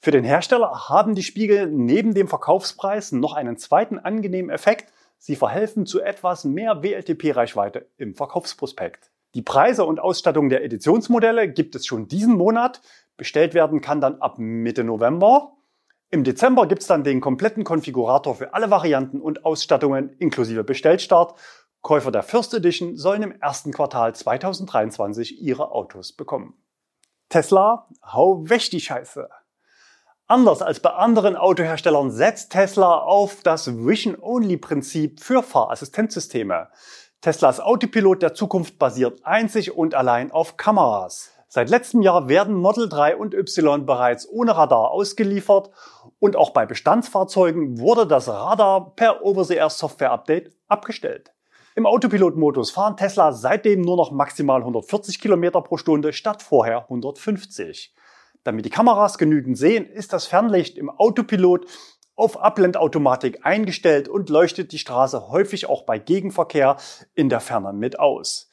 Für 0.00 0.12
den 0.12 0.22
Hersteller 0.22 0.88
haben 0.88 1.16
die 1.16 1.24
Spiegel 1.24 1.66
neben 1.66 2.14
dem 2.14 2.28
Verkaufspreis 2.28 3.10
noch 3.10 3.32
einen 3.32 3.56
zweiten 3.56 3.98
angenehmen 3.98 4.50
Effekt. 4.50 4.92
Sie 5.18 5.34
verhelfen 5.34 5.84
zu 5.84 6.00
etwas 6.00 6.44
mehr 6.44 6.84
WLTP-Reichweite 6.84 7.88
im 7.96 8.14
Verkaufsprospekt. 8.14 9.10
Die 9.34 9.42
Preise 9.42 9.84
und 9.84 9.98
Ausstattung 9.98 10.48
der 10.48 10.64
Editionsmodelle 10.64 11.52
gibt 11.52 11.74
es 11.74 11.86
schon 11.86 12.06
diesen 12.06 12.36
Monat. 12.36 12.80
Bestellt 13.16 13.52
werden 13.54 13.80
kann 13.80 14.00
dann 14.00 14.22
ab 14.22 14.38
Mitte 14.38 14.84
November. 14.84 15.57
Im 16.10 16.24
Dezember 16.24 16.66
gibt's 16.66 16.86
dann 16.86 17.04
den 17.04 17.20
kompletten 17.20 17.64
Konfigurator 17.64 18.34
für 18.34 18.54
alle 18.54 18.70
Varianten 18.70 19.20
und 19.20 19.44
Ausstattungen 19.44 20.16
inklusive 20.18 20.64
Bestellstart. 20.64 21.38
Käufer 21.82 22.10
der 22.10 22.22
First 22.22 22.54
Edition 22.54 22.96
sollen 22.96 23.22
im 23.22 23.32
ersten 23.40 23.72
Quartal 23.72 24.14
2023 24.14 25.42
ihre 25.42 25.70
Autos 25.70 26.14
bekommen. 26.14 26.54
Tesla, 27.28 27.88
hau 28.02 28.48
weg 28.48 28.70
die 28.70 28.80
Scheiße! 28.80 29.28
Anders 30.26 30.62
als 30.62 30.80
bei 30.80 30.90
anderen 30.90 31.36
Autoherstellern 31.36 32.10
setzt 32.10 32.52
Tesla 32.52 32.98
auf 32.98 33.42
das 33.42 33.66
Vision-Only-Prinzip 33.66 35.20
für 35.20 35.42
Fahrassistenzsysteme. 35.42 36.68
Teslas 37.20 37.60
Autopilot 37.60 38.22
der 38.22 38.34
Zukunft 38.34 38.78
basiert 38.78 39.24
einzig 39.24 39.76
und 39.76 39.94
allein 39.94 40.30
auf 40.30 40.56
Kameras. 40.56 41.37
Seit 41.50 41.70
letztem 41.70 42.02
Jahr 42.02 42.28
werden 42.28 42.54
Model 42.54 42.90
3 42.90 43.16
und 43.16 43.32
Y 43.32 43.86
bereits 43.86 44.28
ohne 44.28 44.54
Radar 44.54 44.90
ausgeliefert 44.90 45.70
und 46.18 46.36
auch 46.36 46.50
bei 46.50 46.66
Bestandsfahrzeugen 46.66 47.80
wurde 47.80 48.06
das 48.06 48.28
Radar 48.28 48.94
per 48.94 49.24
Over-the-Air 49.24 49.70
Software 49.70 50.12
Update 50.12 50.52
abgestellt. 50.68 51.32
Im 51.74 51.86
Autopilot-Modus 51.86 52.70
fahren 52.70 52.98
Tesla 52.98 53.32
seitdem 53.32 53.80
nur 53.80 53.96
noch 53.96 54.10
maximal 54.10 54.60
140 54.60 55.20
km 55.20 55.62
pro 55.62 55.78
Stunde 55.78 56.12
statt 56.12 56.42
vorher 56.42 56.82
150. 56.82 57.94
Damit 58.44 58.66
die 58.66 58.70
Kameras 58.70 59.16
genügend 59.16 59.56
sehen, 59.56 59.86
ist 59.86 60.12
das 60.12 60.26
Fernlicht 60.26 60.76
im 60.76 60.90
Autopilot 60.90 61.64
auf 62.14 62.38
Ablendautomatik 62.38 63.46
eingestellt 63.46 64.08
und 64.08 64.28
leuchtet 64.28 64.72
die 64.72 64.78
Straße 64.78 65.30
häufig 65.30 65.66
auch 65.66 65.82
bei 65.86 65.98
Gegenverkehr 65.98 66.76
in 67.14 67.30
der 67.30 67.40
Ferne 67.40 67.72
mit 67.72 67.98
aus. 67.98 68.47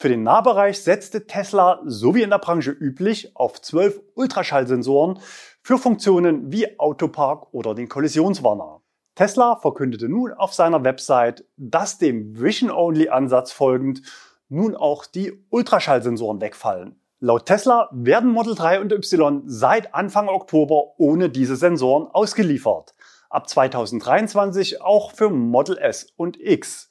Für 0.00 0.08
den 0.08 0.22
Nahbereich 0.22 0.82
setzte 0.82 1.26
Tesla, 1.26 1.82
so 1.84 2.14
wie 2.14 2.22
in 2.22 2.30
der 2.30 2.38
Branche 2.38 2.70
üblich, 2.70 3.36
auf 3.36 3.60
12 3.60 4.00
Ultraschallsensoren 4.14 5.18
für 5.62 5.76
Funktionen 5.76 6.50
wie 6.50 6.80
Autopark 6.80 7.52
oder 7.52 7.74
den 7.74 7.90
Kollisionswarner. 7.90 8.80
Tesla 9.14 9.56
verkündete 9.56 10.08
nun 10.08 10.32
auf 10.32 10.54
seiner 10.54 10.84
Website, 10.84 11.44
dass 11.58 11.98
dem 11.98 12.40
Vision-Only-Ansatz 12.40 13.52
folgend 13.52 14.00
nun 14.48 14.74
auch 14.74 15.04
die 15.04 15.44
Ultraschallsensoren 15.50 16.40
wegfallen. 16.40 16.98
Laut 17.18 17.44
Tesla 17.44 17.90
werden 17.92 18.30
Model 18.30 18.54
3 18.54 18.80
und 18.80 18.92
Y 18.92 19.42
seit 19.44 19.94
Anfang 19.94 20.28
Oktober 20.28 20.98
ohne 20.98 21.28
diese 21.28 21.56
Sensoren 21.56 22.06
ausgeliefert 22.06 22.94
ab 23.30 23.48
2023 23.48 24.82
auch 24.82 25.12
für 25.12 25.30
Model 25.30 25.78
S 25.78 26.08
und 26.16 26.38
X. 26.38 26.89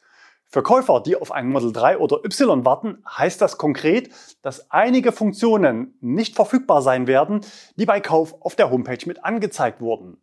Für 0.51 0.63
Käufer, 0.63 0.99
die 0.99 1.15
auf 1.15 1.31
ein 1.31 1.49
Model 1.49 1.71
3 1.71 1.99
oder 1.99 2.25
Y 2.25 2.65
warten, 2.65 3.03
heißt 3.07 3.39
das 3.39 3.59
konkret, 3.59 4.09
dass 4.41 4.71
einige 4.71 5.11
Funktionen 5.11 5.95
nicht 6.01 6.35
verfügbar 6.35 6.81
sein 6.81 7.05
werden, 7.05 7.41
die 7.75 7.85
bei 7.85 7.99
Kauf 7.99 8.33
auf 8.41 8.55
der 8.55 8.71
Homepage 8.71 9.05
mit 9.05 9.23
angezeigt 9.23 9.79
wurden. 9.79 10.17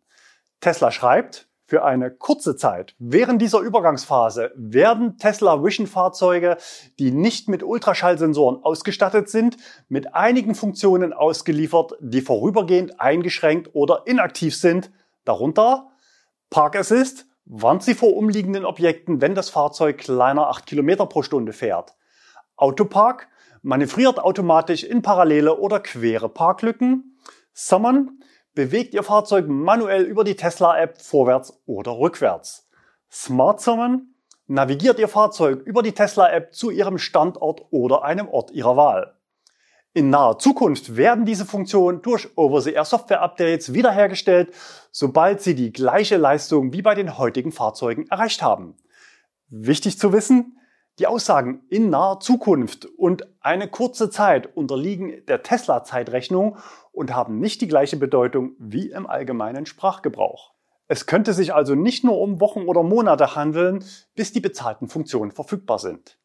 Tesla 0.59 0.91
schreibt, 0.91 1.47
für 1.65 1.85
eine 1.85 2.11
kurze 2.11 2.57
Zeit 2.57 2.93
während 2.99 3.41
dieser 3.41 3.59
Übergangsphase 3.59 4.51
werden 4.55 5.17
Tesla 5.17 5.63
Vision 5.63 5.87
Fahrzeuge, 5.87 6.57
die 6.99 7.11
nicht 7.11 7.47
mit 7.47 7.63
Ultraschallsensoren 7.63 8.63
ausgestattet 8.63 9.29
sind, 9.29 9.55
mit 9.87 10.13
einigen 10.13 10.55
Funktionen 10.55 11.13
ausgeliefert, 11.13 11.93
die 12.01 12.21
vorübergehend 12.21 12.99
eingeschränkt 12.99 13.69
oder 13.73 14.03
inaktiv 14.07 14.57
sind, 14.57 14.91
darunter 15.23 15.89
Park 16.49 16.75
Assist 16.75 17.27
warnt 17.49 17.83
Sie 17.83 17.95
vor 17.95 18.15
umliegenden 18.15 18.65
Objekten, 18.65 19.21
wenn 19.21 19.35
das 19.35 19.49
Fahrzeug 19.49 19.97
kleiner 19.99 20.47
8 20.47 20.65
km 20.65 21.07
pro 21.07 21.21
Stunde 21.21 21.53
fährt. 21.53 21.95
Autopark 22.57 23.29
manövriert 23.61 24.19
automatisch 24.19 24.83
in 24.83 25.01
parallele 25.01 25.57
oder 25.57 25.79
quere 25.79 26.29
Parklücken. 26.29 27.17
Summon 27.53 28.21
bewegt 28.53 28.93
Ihr 28.93 29.03
Fahrzeug 29.03 29.47
manuell 29.47 30.03
über 30.03 30.23
die 30.23 30.35
Tesla-App 30.35 31.01
vorwärts 31.01 31.61
oder 31.65 31.97
rückwärts. 31.97 32.67
Smart 33.09 33.61
Summon 33.61 34.13
navigiert 34.47 34.99
Ihr 34.99 35.07
Fahrzeug 35.07 35.61
über 35.61 35.83
die 35.83 35.93
Tesla-App 35.93 36.53
zu 36.53 36.69
Ihrem 36.69 36.97
Standort 36.97 37.65
oder 37.71 38.03
einem 38.03 38.27
Ort 38.27 38.51
Ihrer 38.51 38.75
Wahl. 38.75 39.16
In 39.97 40.11
naher 40.11 40.37
Zukunft 40.37 40.95
werden 40.95 41.25
diese 41.25 41.43
Funktionen 41.43 42.03
durch 42.03 42.29
Over-the-Air 42.37 42.85
Software 42.85 43.23
Updates 43.23 43.73
wiederhergestellt, 43.73 44.53
sobald 44.91 45.41
sie 45.41 45.55
die 45.55 45.73
gleiche 45.73 46.17
Leistung 46.17 46.71
wie 46.71 46.83
bei 46.83 46.93
den 46.93 47.17
heutigen 47.17 47.51
Fahrzeugen 47.51 48.05
erreicht 48.07 48.43
haben. 48.43 48.75
Wichtig 49.49 49.97
zu 49.97 50.13
wissen, 50.13 50.59
die 50.99 51.07
Aussagen 51.07 51.63
in 51.71 51.89
naher 51.89 52.19
Zukunft 52.19 52.85
und 52.85 53.27
eine 53.39 53.67
kurze 53.69 54.11
Zeit 54.11 54.55
unterliegen 54.55 55.25
der 55.25 55.41
Tesla-Zeitrechnung 55.41 56.57
und 56.91 57.15
haben 57.15 57.39
nicht 57.39 57.61
die 57.61 57.67
gleiche 57.67 57.97
Bedeutung 57.97 58.51
wie 58.59 58.91
im 58.91 59.07
allgemeinen 59.07 59.65
Sprachgebrauch. 59.65 60.51
Es 60.87 61.07
könnte 61.07 61.33
sich 61.33 61.55
also 61.55 61.73
nicht 61.73 62.03
nur 62.03 62.19
um 62.21 62.39
Wochen 62.39 62.67
oder 62.67 62.83
Monate 62.83 63.35
handeln, 63.35 63.83
bis 64.13 64.31
die 64.31 64.41
bezahlten 64.41 64.89
Funktionen 64.89 65.31
verfügbar 65.31 65.79
sind. 65.79 66.19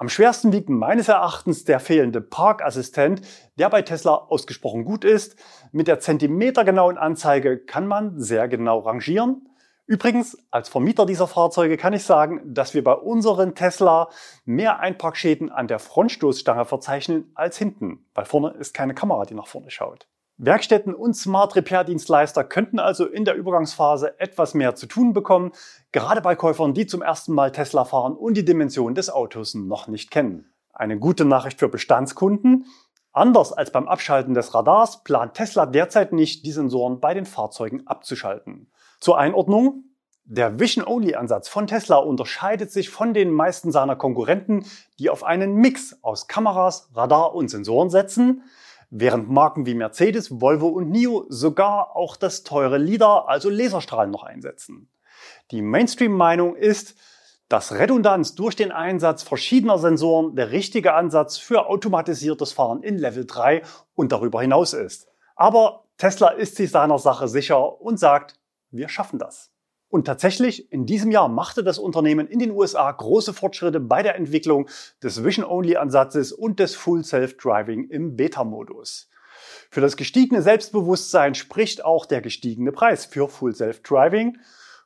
Am 0.00 0.08
schwersten 0.08 0.52
wiegt 0.52 0.68
meines 0.68 1.08
Erachtens 1.08 1.64
der 1.64 1.80
fehlende 1.80 2.20
Parkassistent, 2.20 3.20
der 3.58 3.68
bei 3.68 3.82
Tesla 3.82 4.14
ausgesprochen 4.14 4.84
gut 4.84 5.04
ist. 5.04 5.34
Mit 5.72 5.88
der 5.88 5.98
zentimetergenauen 5.98 6.96
Anzeige 6.96 7.58
kann 7.58 7.88
man 7.88 8.16
sehr 8.16 8.46
genau 8.46 8.78
rangieren. 8.78 9.48
Übrigens, 9.86 10.38
als 10.52 10.68
Vermieter 10.68 11.04
dieser 11.04 11.26
Fahrzeuge 11.26 11.76
kann 11.76 11.94
ich 11.94 12.04
sagen, 12.04 12.42
dass 12.44 12.74
wir 12.74 12.84
bei 12.84 12.92
unseren 12.92 13.56
Tesla 13.56 14.08
mehr 14.44 14.78
Einparkschäden 14.78 15.50
an 15.50 15.66
der 15.66 15.80
Frontstoßstange 15.80 16.64
verzeichnen 16.64 17.32
als 17.34 17.58
hinten, 17.58 18.06
weil 18.14 18.24
vorne 18.24 18.50
ist 18.50 18.74
keine 18.74 18.94
Kamera, 18.94 19.24
die 19.24 19.34
nach 19.34 19.48
vorne 19.48 19.72
schaut. 19.72 20.06
Werkstätten 20.40 20.94
und 20.94 21.14
Smart 21.14 21.56
Repair 21.56 21.82
Dienstleister 21.82 22.44
könnten 22.44 22.78
also 22.78 23.06
in 23.06 23.24
der 23.24 23.34
Übergangsphase 23.34 24.20
etwas 24.20 24.54
mehr 24.54 24.76
zu 24.76 24.86
tun 24.86 25.12
bekommen, 25.12 25.50
gerade 25.90 26.20
bei 26.20 26.36
Käufern, 26.36 26.74
die 26.74 26.86
zum 26.86 27.02
ersten 27.02 27.32
Mal 27.32 27.50
Tesla 27.50 27.84
fahren 27.84 28.14
und 28.14 28.34
die 28.34 28.44
Dimension 28.44 28.94
des 28.94 29.10
Autos 29.10 29.54
noch 29.54 29.88
nicht 29.88 30.12
kennen. 30.12 30.48
Eine 30.72 30.96
gute 30.96 31.24
Nachricht 31.24 31.58
für 31.58 31.68
Bestandskunden. 31.68 32.66
Anders 33.12 33.52
als 33.52 33.72
beim 33.72 33.88
Abschalten 33.88 34.32
des 34.32 34.54
Radars 34.54 35.02
plant 35.02 35.34
Tesla 35.34 35.66
derzeit 35.66 36.12
nicht, 36.12 36.46
die 36.46 36.52
Sensoren 36.52 37.00
bei 37.00 37.14
den 37.14 37.26
Fahrzeugen 37.26 37.88
abzuschalten. 37.88 38.70
Zur 39.00 39.18
Einordnung. 39.18 39.84
Der 40.30 40.60
Vision-Only-Ansatz 40.60 41.48
von 41.48 41.66
Tesla 41.66 41.96
unterscheidet 41.96 42.70
sich 42.70 42.90
von 42.90 43.14
den 43.14 43.32
meisten 43.32 43.72
seiner 43.72 43.96
Konkurrenten, 43.96 44.66
die 44.98 45.08
auf 45.08 45.24
einen 45.24 45.54
Mix 45.54 45.98
aus 46.02 46.28
Kameras, 46.28 46.90
Radar 46.94 47.34
und 47.34 47.48
Sensoren 47.48 47.88
setzen 47.88 48.42
während 48.90 49.28
Marken 49.28 49.66
wie 49.66 49.74
Mercedes, 49.74 50.40
Volvo 50.40 50.68
und 50.68 50.90
NIO 50.90 51.26
sogar 51.28 51.96
auch 51.96 52.16
das 52.16 52.42
teure 52.42 52.78
LIDAR, 52.78 53.28
also 53.28 53.50
Laserstrahlen, 53.50 54.10
noch 54.10 54.22
einsetzen. 54.22 54.90
Die 55.50 55.62
Mainstream-Meinung 55.62 56.56
ist, 56.56 56.96
dass 57.48 57.72
Redundanz 57.72 58.34
durch 58.34 58.56
den 58.56 58.72
Einsatz 58.72 59.22
verschiedener 59.22 59.78
Sensoren 59.78 60.36
der 60.36 60.50
richtige 60.50 60.94
Ansatz 60.94 61.38
für 61.38 61.66
automatisiertes 61.66 62.52
Fahren 62.52 62.82
in 62.82 62.98
Level 62.98 63.26
3 63.26 63.62
und 63.94 64.12
darüber 64.12 64.42
hinaus 64.42 64.74
ist. 64.74 65.08
Aber 65.34 65.84
Tesla 65.96 66.28
ist 66.28 66.56
sich 66.56 66.70
seiner 66.70 66.98
Sache 66.98 67.26
sicher 67.26 67.80
und 67.80 67.98
sagt, 67.98 68.38
wir 68.70 68.88
schaffen 68.88 69.18
das. 69.18 69.50
Und 69.90 70.04
tatsächlich, 70.06 70.70
in 70.70 70.84
diesem 70.84 71.10
Jahr 71.10 71.28
machte 71.28 71.64
das 71.64 71.78
Unternehmen 71.78 72.26
in 72.26 72.38
den 72.38 72.50
USA 72.50 72.90
große 72.90 73.32
Fortschritte 73.32 73.80
bei 73.80 74.02
der 74.02 74.16
Entwicklung 74.16 74.68
des 75.02 75.24
Vision-Only-Ansatzes 75.24 76.32
und 76.32 76.60
des 76.60 76.74
Full 76.74 77.04
Self-Driving 77.04 77.88
im 77.88 78.14
Beta-Modus. 78.14 79.08
Für 79.70 79.80
das 79.80 79.96
gestiegene 79.96 80.42
Selbstbewusstsein 80.42 81.34
spricht 81.34 81.84
auch 81.84 82.04
der 82.04 82.20
gestiegene 82.20 82.70
Preis 82.70 83.06
für 83.06 83.28
Full 83.28 83.54
Self-Driving. 83.54 84.36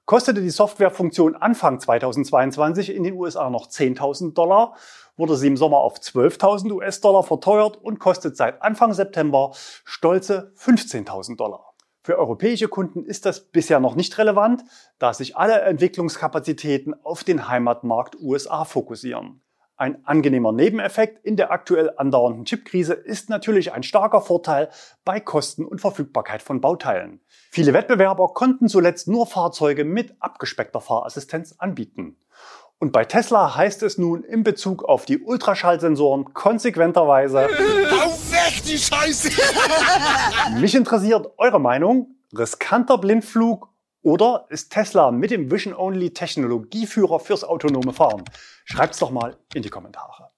Kostete 0.05 0.41
die 0.41 0.51
Softwarefunktion 0.51 1.37
Anfang 1.37 1.81
2022 1.81 2.95
in 2.95 3.03
den 3.03 3.15
USA 3.15 3.51
noch 3.51 3.69
10.000 3.69 4.35
Dollar, 4.35 4.77
wurde 5.17 5.37
sie 5.37 5.47
im 5.47 5.57
Sommer 5.57 5.79
auf 5.79 5.99
12.000 5.99 6.73
US-Dollar 6.73 7.23
verteuert 7.23 7.77
und 7.77 7.99
kostet 7.99 8.37
seit 8.37 8.63
Anfang 8.63 8.93
September 8.93 9.53
stolze 9.85 10.53
15.000 10.59 11.37
Dollar. 11.37 11.72
Für 12.05 12.19
europäische 12.19 12.67
Kunden 12.67 13.05
ist 13.05 13.27
das 13.27 13.41
bisher 13.41 13.79
noch 13.79 13.95
nicht 13.95 14.19
relevant, 14.19 14.65
da 14.99 15.15
sich 15.15 15.37
alle 15.37 15.61
Entwicklungskapazitäten 15.61 16.95
auf 17.05 17.23
den 17.23 17.49
Heimatmarkt 17.49 18.17
USA 18.21 18.65
fokussieren. 18.65 19.41
Ein 19.77 20.05
angenehmer 20.05 20.53
Nebeneffekt 20.53 21.25
in 21.25 21.37
der 21.37 21.51
aktuell 21.51 21.93
andauernden 21.97 22.45
Chipkrise 22.45 22.93
ist 22.95 23.31
natürlich 23.31 23.73
ein 23.73 23.83
starker 23.83 24.21
Vorteil 24.21 24.69
bei 25.05 25.19
Kosten 25.19 25.65
und 25.65 25.81
Verfügbarkeit 25.81 26.43
von 26.43 26.61
Bauteilen. 26.61 27.21
Viele 27.51 27.73
Wettbewerber 27.73 28.29
konnten 28.35 28.69
zuletzt 28.69 29.09
nur 29.09 29.27
Fahrzeuge 29.27 29.85
mit 29.85 30.15
abgespeckter 30.21 30.81
Fahrassistenz 30.81 31.55
anbieten. 31.59 32.17
Und 32.79 32.93
bei 32.93 33.05
Tesla 33.05 33.55
heißt 33.57 33.85
es 33.85 33.97
nun 33.97 34.25
in 34.25 34.43
Bezug 34.43 34.85
auf 34.85 35.05
die 35.05 35.21
Ultraschallsensoren 35.21 36.35
konsequenterweise 36.35 37.49
die 38.73 38.79
Scheiße! 38.79 39.31
Mich 40.61 40.75
interessiert 40.75 41.29
eure 41.37 41.61
Meinung. 41.61 42.17
Riskanter 42.37 42.97
Blindflug 42.97 43.69
oder 44.03 44.47
ist 44.49 44.73
Tesla 44.73 45.11
mit 45.11 45.31
dem 45.31 45.51
Vision 45.51 45.75
Only 45.75 46.15
Technologieführer 46.15 47.21
fürs 47.21 47.45
autonome 47.45 47.93
Fahren? 47.93 48.25
Schreibt's 48.65 48.99
doch 48.99 49.11
mal 49.11 49.37
in 49.55 49.63
die 49.63 49.69
Kommentare. 49.69 50.31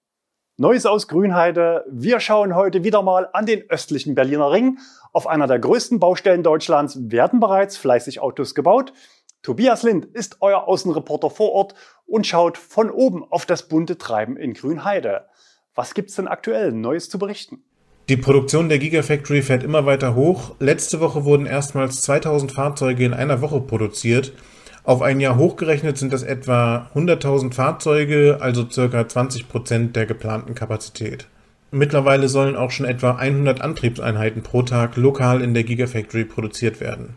Neues 0.57 0.85
aus 0.87 1.07
Grünheide. 1.07 1.85
Wir 1.89 2.19
schauen 2.19 2.57
heute 2.57 2.83
wieder 2.83 3.03
mal 3.03 3.29
an 3.33 3.47
den 3.47 3.71
östlichen 3.71 4.15
Berliner 4.15 4.51
Ring. 4.51 4.79
Auf 5.13 5.27
einer 5.29 5.47
der 5.47 5.61
größten 5.61 6.01
Baustellen 6.01 6.43
Deutschlands 6.43 6.99
werden 7.01 7.39
bereits 7.39 7.77
fleißig 7.77 8.21
Autos 8.21 8.55
gebaut. 8.55 8.93
Tobias 9.43 9.83
Lind 9.85 10.07
ist 10.07 10.39
euer 10.41 10.67
Außenreporter 10.67 11.31
vor 11.31 11.53
Ort 11.53 11.75
und 12.07 12.27
schaut 12.27 12.59
von 12.59 12.91
oben 12.91 13.25
auf 13.31 13.47
das 13.47 13.69
bunte 13.69 13.97
Treiben 13.99 14.37
in 14.37 14.55
Grünheide. 14.55 15.27
Was 15.75 15.95
gibt's 15.95 16.17
denn 16.17 16.29
aktuell 16.29 16.73
Neues 16.73 17.11
zu 17.11 17.19
berichten? 17.19 17.65
Die 18.11 18.19
Produktion 18.19 18.69
der 18.69 18.79
Gigafactory 18.79 19.41
fährt 19.41 19.63
immer 19.63 19.87
weiter 19.87 20.15
hoch. 20.15 20.57
Letzte 20.61 21.01
Woche 21.01 21.25
wurden 21.25 21.47
erstmals 21.47 22.03
2000 22.03 22.53
Fahrzeuge 22.53 23.03
in 23.03 23.15
einer 23.15 23.41
Woche 23.41 23.63
produziert. 23.63 24.35
Auf 24.83 25.01
ein 25.01 25.21
Jahr 25.21 25.39
hochgerechnet 25.39 25.97
sind 25.97 26.13
das 26.13 26.23
etwa 26.23 26.91
100.000 26.95 27.55
Fahrzeuge, 27.55 28.37
also 28.41 28.69
circa 28.69 29.09
20 29.09 29.49
Prozent 29.49 29.97
der 29.97 30.05
geplanten 30.05 30.55
Kapazität. 30.55 31.29
Mittlerweile 31.71 32.29
sollen 32.29 32.57
auch 32.57 32.71
schon 32.71 32.85
etwa 32.85 33.13
100 33.13 33.63
Antriebseinheiten 33.63 34.43
pro 34.43 34.61
Tag 34.61 34.97
lokal 34.97 35.41
in 35.41 35.55
der 35.55 35.65
Gigafactory 35.65 36.27
produziert 36.27 36.81
werden. 36.81 37.15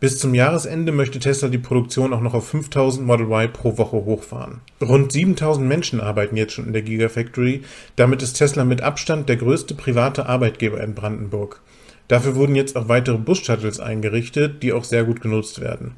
Bis 0.00 0.20
zum 0.20 0.32
Jahresende 0.32 0.92
möchte 0.92 1.18
Tesla 1.18 1.48
die 1.48 1.58
Produktion 1.58 2.12
auch 2.12 2.20
noch 2.20 2.34
auf 2.34 2.46
5000 2.48 3.04
Model 3.04 3.26
Y 3.26 3.52
pro 3.52 3.78
Woche 3.78 3.96
hochfahren. 3.96 4.60
Rund 4.80 5.10
7000 5.10 5.66
Menschen 5.66 6.00
arbeiten 6.00 6.36
jetzt 6.36 6.52
schon 6.52 6.66
in 6.66 6.72
der 6.72 6.82
Gigafactory. 6.82 7.62
Damit 7.96 8.22
ist 8.22 8.34
Tesla 8.34 8.64
mit 8.64 8.80
Abstand 8.80 9.28
der 9.28 9.36
größte 9.36 9.74
private 9.74 10.26
Arbeitgeber 10.26 10.80
in 10.80 10.94
Brandenburg. 10.94 11.60
Dafür 12.06 12.36
wurden 12.36 12.54
jetzt 12.54 12.76
auch 12.76 12.88
weitere 12.88 13.18
Bus-Shuttles 13.18 13.80
eingerichtet, 13.80 14.62
die 14.62 14.72
auch 14.72 14.84
sehr 14.84 15.02
gut 15.02 15.20
genutzt 15.20 15.60
werden. 15.60 15.96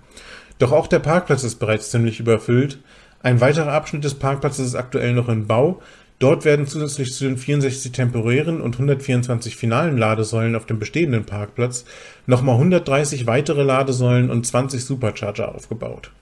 Doch 0.59 0.73
auch 0.73 0.87
der 0.87 0.99
Parkplatz 1.01 1.45
ist 1.45 1.57
bereits 1.57 1.91
ziemlich 1.91 2.21
überfüllt. 2.21 2.79
Ein 3.23 3.43
weiterer 3.43 3.73
Abschnitt 3.73 4.05
des 4.05 4.15
Parkplatzes 4.15 4.69
ist 4.69 4.75
aktuell 4.77 5.13
noch 5.13 5.29
in 5.29 5.47
Bau. 5.47 5.83
Dort 6.21 6.45
werden 6.45 6.67
zusätzlich 6.67 7.15
zu 7.15 7.25
den 7.25 7.39
64 7.39 7.93
temporären 7.93 8.61
und 8.61 8.75
124 8.75 9.57
finalen 9.57 9.97
Ladesäulen 9.97 10.55
auf 10.55 10.67
dem 10.67 10.79
bestehenden 10.79 11.25
Parkplatz 11.25 11.87
nochmal 12.27 12.57
130 12.57 13.27
weitere 13.27 13.63
Ladesäulen 13.63 14.31
und 14.31 14.47
20 14.47 14.85
Supercharger 14.85 15.55
aufgebaut. 15.55 16.13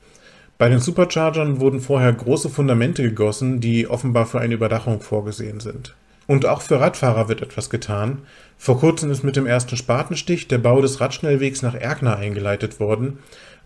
Bei 0.57 0.69
den 0.69 0.78
Superchargern 0.78 1.59
wurden 1.59 1.81
vorher 1.81 2.12
große 2.12 2.49
Fundamente 2.49 3.02
gegossen, 3.02 3.61
die 3.61 3.88
offenbar 3.88 4.26
für 4.26 4.38
eine 4.38 4.55
Überdachung 4.55 5.00
vorgesehen 5.00 5.59
sind. 5.59 5.97
Und 6.28 6.47
auch 6.47 6.62
für 6.62 6.78
Radfahrer 6.78 7.28
wird 7.28 7.43
etwas 7.43 7.69
getan. 7.69 8.19
Vor 8.57 8.78
kurzem 8.78 9.11
ist 9.11 9.25
mit 9.25 9.35
dem 9.35 9.47
ersten 9.47 9.76
Spatenstich 9.76 10.47
der 10.47 10.59
Bau 10.59 10.81
des 10.81 11.00
Radschnellwegs 11.00 11.62
nach 11.62 11.75
Erkner 11.75 12.17
eingeleitet 12.17 12.78
worden. 12.78 13.19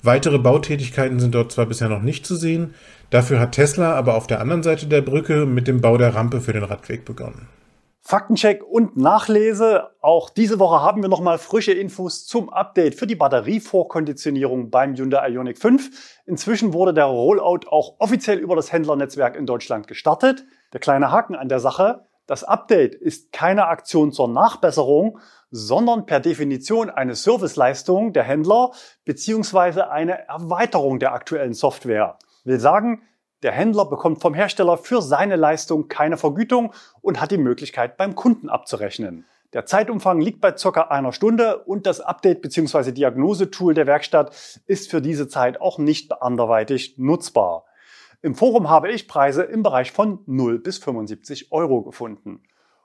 Weitere 0.04 0.38
Bautätigkeiten 0.38 1.20
sind 1.20 1.34
dort 1.34 1.52
zwar 1.52 1.66
bisher 1.66 1.88
noch 1.88 2.02
nicht 2.02 2.26
zu 2.26 2.34
sehen, 2.34 2.74
dafür 3.10 3.38
hat 3.38 3.52
Tesla 3.52 3.94
aber 3.94 4.16
auf 4.16 4.26
der 4.26 4.40
anderen 4.40 4.64
Seite 4.64 4.86
der 4.86 5.00
Brücke 5.00 5.46
mit 5.46 5.68
dem 5.68 5.80
Bau 5.80 5.96
der 5.96 6.14
Rampe 6.14 6.40
für 6.40 6.52
den 6.52 6.64
Radweg 6.64 7.04
begonnen. 7.04 7.48
Faktencheck 8.04 8.64
und 8.64 8.96
Nachlese. 8.96 9.90
Auch 10.00 10.28
diese 10.28 10.58
Woche 10.58 10.82
haben 10.82 11.02
wir 11.02 11.08
nochmal 11.08 11.38
frische 11.38 11.72
Infos 11.72 12.26
zum 12.26 12.50
Update 12.50 12.96
für 12.96 13.06
die 13.06 13.14
Batterievorkonditionierung 13.14 14.70
beim 14.70 14.96
Hyundai 14.96 15.28
Ioniq 15.28 15.56
5. 15.56 16.22
Inzwischen 16.26 16.72
wurde 16.72 16.94
der 16.94 17.04
Rollout 17.04 17.68
auch 17.70 17.94
offiziell 18.00 18.38
über 18.38 18.56
das 18.56 18.72
Händlernetzwerk 18.72 19.36
in 19.36 19.46
Deutschland 19.46 19.86
gestartet. 19.86 20.44
Der 20.72 20.80
kleine 20.80 21.12
Haken 21.12 21.36
an 21.36 21.48
der 21.48 21.60
Sache. 21.60 22.06
Das 22.26 22.42
Update 22.42 22.96
ist 22.96 23.30
keine 23.32 23.66
Aktion 23.66 24.10
zur 24.10 24.28
Nachbesserung, 24.28 25.20
sondern 25.52 26.06
per 26.06 26.18
Definition 26.18 26.90
eine 26.90 27.14
Serviceleistung 27.14 28.12
der 28.12 28.24
Händler 28.24 28.72
beziehungsweise 29.04 29.90
eine 29.90 30.26
Erweiterung 30.26 30.98
der 30.98 31.12
aktuellen 31.12 31.52
Software. 31.54 32.18
Will 32.44 32.58
sagen, 32.58 33.02
der 33.42 33.52
Händler 33.52 33.84
bekommt 33.84 34.20
vom 34.22 34.34
Hersteller 34.34 34.78
für 34.78 35.02
seine 35.02 35.36
Leistung 35.36 35.88
keine 35.88 36.16
Vergütung 36.16 36.72
und 37.02 37.20
hat 37.20 37.30
die 37.30 37.38
Möglichkeit 37.38 37.96
beim 37.96 38.14
Kunden 38.14 38.48
abzurechnen. 38.48 39.26
Der 39.52 39.66
Zeitumfang 39.66 40.20
liegt 40.20 40.40
bei 40.40 40.56
circa 40.56 40.82
einer 40.82 41.12
Stunde 41.12 41.58
und 41.64 41.86
das 41.86 42.00
Update 42.00 42.40
bzw. 42.40 42.92
Diagnosetool 42.92 43.74
der 43.74 43.86
Werkstatt 43.86 44.34
ist 44.66 44.90
für 44.90 45.02
diese 45.02 45.28
Zeit 45.28 45.60
auch 45.60 45.76
nicht 45.78 46.22
anderweitig 46.22 46.94
nutzbar. 46.96 47.66
Im 48.22 48.34
Forum 48.34 48.70
habe 48.70 48.90
ich 48.90 49.08
Preise 49.08 49.42
im 49.42 49.62
Bereich 49.62 49.92
von 49.92 50.20
0 50.24 50.60
bis 50.60 50.78
75 50.78 51.52
Euro 51.52 51.82
gefunden. 51.82 52.42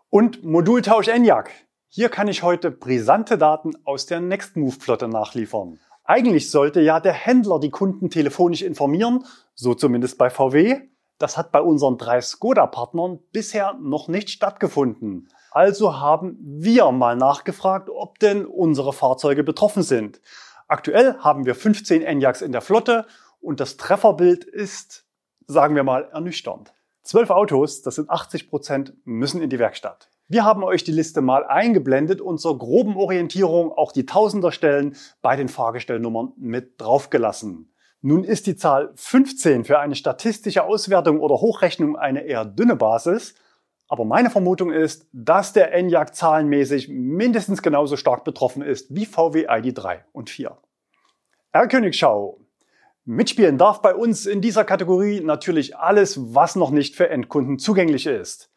Und 0.09 0.43
Modultausch 0.43 1.07
ENIAC. 1.07 1.51
Hier 1.89 2.09
kann 2.09 2.27
ich 2.27 2.43
heute 2.43 2.69
brisante 2.69 3.37
Daten 3.37 3.71
aus 3.85 4.05
der 4.05 4.19
Nextmove-Flotte 4.19 5.07
nachliefern. 5.07 5.79
Eigentlich 6.03 6.51
sollte 6.51 6.81
ja 6.81 6.99
der 6.99 7.13
Händler 7.13 7.59
die 7.59 7.69
Kunden 7.69 8.09
telefonisch 8.09 8.61
informieren, 8.61 9.23
so 9.55 9.73
zumindest 9.73 10.17
bei 10.17 10.29
VW. 10.29 10.81
Das 11.17 11.37
hat 11.37 11.53
bei 11.53 11.61
unseren 11.61 11.97
drei 11.97 12.19
Skoda-Partnern 12.19 13.19
bisher 13.31 13.73
noch 13.81 14.09
nicht 14.09 14.29
stattgefunden. 14.29 15.29
Also 15.51 15.97
haben 15.97 16.37
wir 16.41 16.91
mal 16.91 17.15
nachgefragt, 17.15 17.89
ob 17.89 18.19
denn 18.19 18.45
unsere 18.45 18.91
Fahrzeuge 18.91 19.45
betroffen 19.45 19.81
sind. 19.81 20.21
Aktuell 20.67 21.17
haben 21.19 21.45
wir 21.45 21.55
15 21.55 22.01
Enyaqs 22.01 22.41
in 22.41 22.51
der 22.51 22.61
Flotte 22.61 23.07
und 23.39 23.61
das 23.61 23.77
Trefferbild 23.77 24.43
ist, 24.43 25.05
sagen 25.47 25.75
wir 25.75 25.83
mal, 25.83 26.09
ernüchternd. 26.11 26.73
Zwölf 27.07 27.29
Autos, 27.29 27.83
das 27.83 27.95
sind 27.95 28.09
80 28.09 28.49
Prozent, 28.49 28.93
müssen 29.05 29.41
in 29.41 29.49
die 29.49 29.59
Werkstatt. 29.59 30.09
Wir 30.27 30.43
haben 30.43 30.65
euch 30.65 30.83
die 30.83 30.91
Liste 30.91 31.21
mal 31.21 31.45
eingeblendet 31.45 32.19
und 32.19 32.37
zur 32.37 32.57
groben 32.57 32.97
Orientierung 32.97 33.71
auch 33.71 33.93
die 33.93 34.05
Tausenderstellen 34.05 34.97
bei 35.21 35.37
den 35.37 35.47
Fahrgestellnummern 35.47 36.33
mit 36.35 36.81
draufgelassen. 36.81 37.73
Nun 38.01 38.25
ist 38.25 38.45
die 38.45 38.57
Zahl 38.57 38.91
15 38.95 39.63
für 39.63 39.79
eine 39.79 39.95
statistische 39.95 40.65
Auswertung 40.65 41.21
oder 41.21 41.35
Hochrechnung 41.35 41.95
eine 41.95 42.25
eher 42.25 42.43
dünne 42.43 42.75
Basis, 42.75 43.35
aber 43.87 44.03
meine 44.03 44.29
Vermutung 44.29 44.73
ist, 44.73 45.07
dass 45.13 45.53
der 45.53 45.73
Enyaq 45.73 46.13
zahlenmäßig 46.13 46.89
mindestens 46.89 47.61
genauso 47.61 47.95
stark 47.95 48.25
betroffen 48.25 48.61
ist 48.61 48.93
wie 48.93 49.05
VW 49.05 49.47
ID3 49.47 49.99
und 50.11 50.29
4. 50.29 50.57
R-Königschau. 51.53 52.41
Mitspielen 53.09 53.57
darf 53.57 53.81
bei 53.81 53.95
uns 53.95 54.25
in 54.25 54.41
dieser 54.41 54.65
Kategorie 54.65 55.21
natürlich 55.21 55.77
alles, 55.77 56.35
was 56.35 56.57
noch 56.57 56.71
nicht 56.71 56.93
für 56.93 57.09
Endkunden 57.09 57.57
zugänglich 57.57 58.05
ist. 58.05 58.51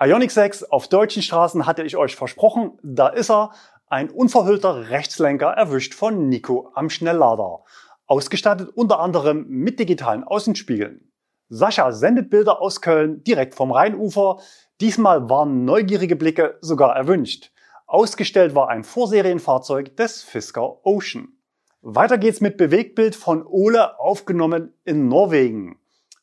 Ionic 0.00 0.30
6 0.30 0.62
auf 0.62 0.86
deutschen 0.86 1.22
Straßen 1.22 1.66
hatte 1.66 1.82
ich 1.82 1.96
euch 1.96 2.14
versprochen, 2.14 2.78
da 2.84 3.08
ist 3.08 3.32
er, 3.32 3.50
ein 3.88 4.08
unverhüllter 4.08 4.90
Rechtslenker 4.90 5.48
erwischt 5.48 5.92
von 5.92 6.28
Nico 6.28 6.70
am 6.74 6.88
Schnelllader. 6.88 7.64
Ausgestattet 8.06 8.68
unter 8.76 9.00
anderem 9.00 9.44
mit 9.48 9.80
digitalen 9.80 10.22
Außenspiegeln. 10.22 11.10
Sascha 11.48 11.90
sendet 11.90 12.30
Bilder 12.30 12.62
aus 12.62 12.80
Köln 12.80 13.24
direkt 13.24 13.56
vom 13.56 13.72
Rheinufer. 13.72 14.38
Diesmal 14.80 15.28
waren 15.28 15.64
neugierige 15.64 16.14
Blicke 16.14 16.58
sogar 16.60 16.94
erwünscht. 16.94 17.50
Ausgestellt 17.88 18.54
war 18.54 18.68
ein 18.68 18.84
Vorserienfahrzeug 18.84 19.96
des 19.96 20.22
Fisker 20.22 20.86
Ocean. 20.86 21.35
Weiter 21.82 22.18
geht's 22.18 22.40
mit 22.40 22.56
Bewegtbild 22.56 23.14
von 23.14 23.46
Ole 23.46 23.98
aufgenommen 24.00 24.74
in 24.84 25.08
Norwegen. 25.08 25.78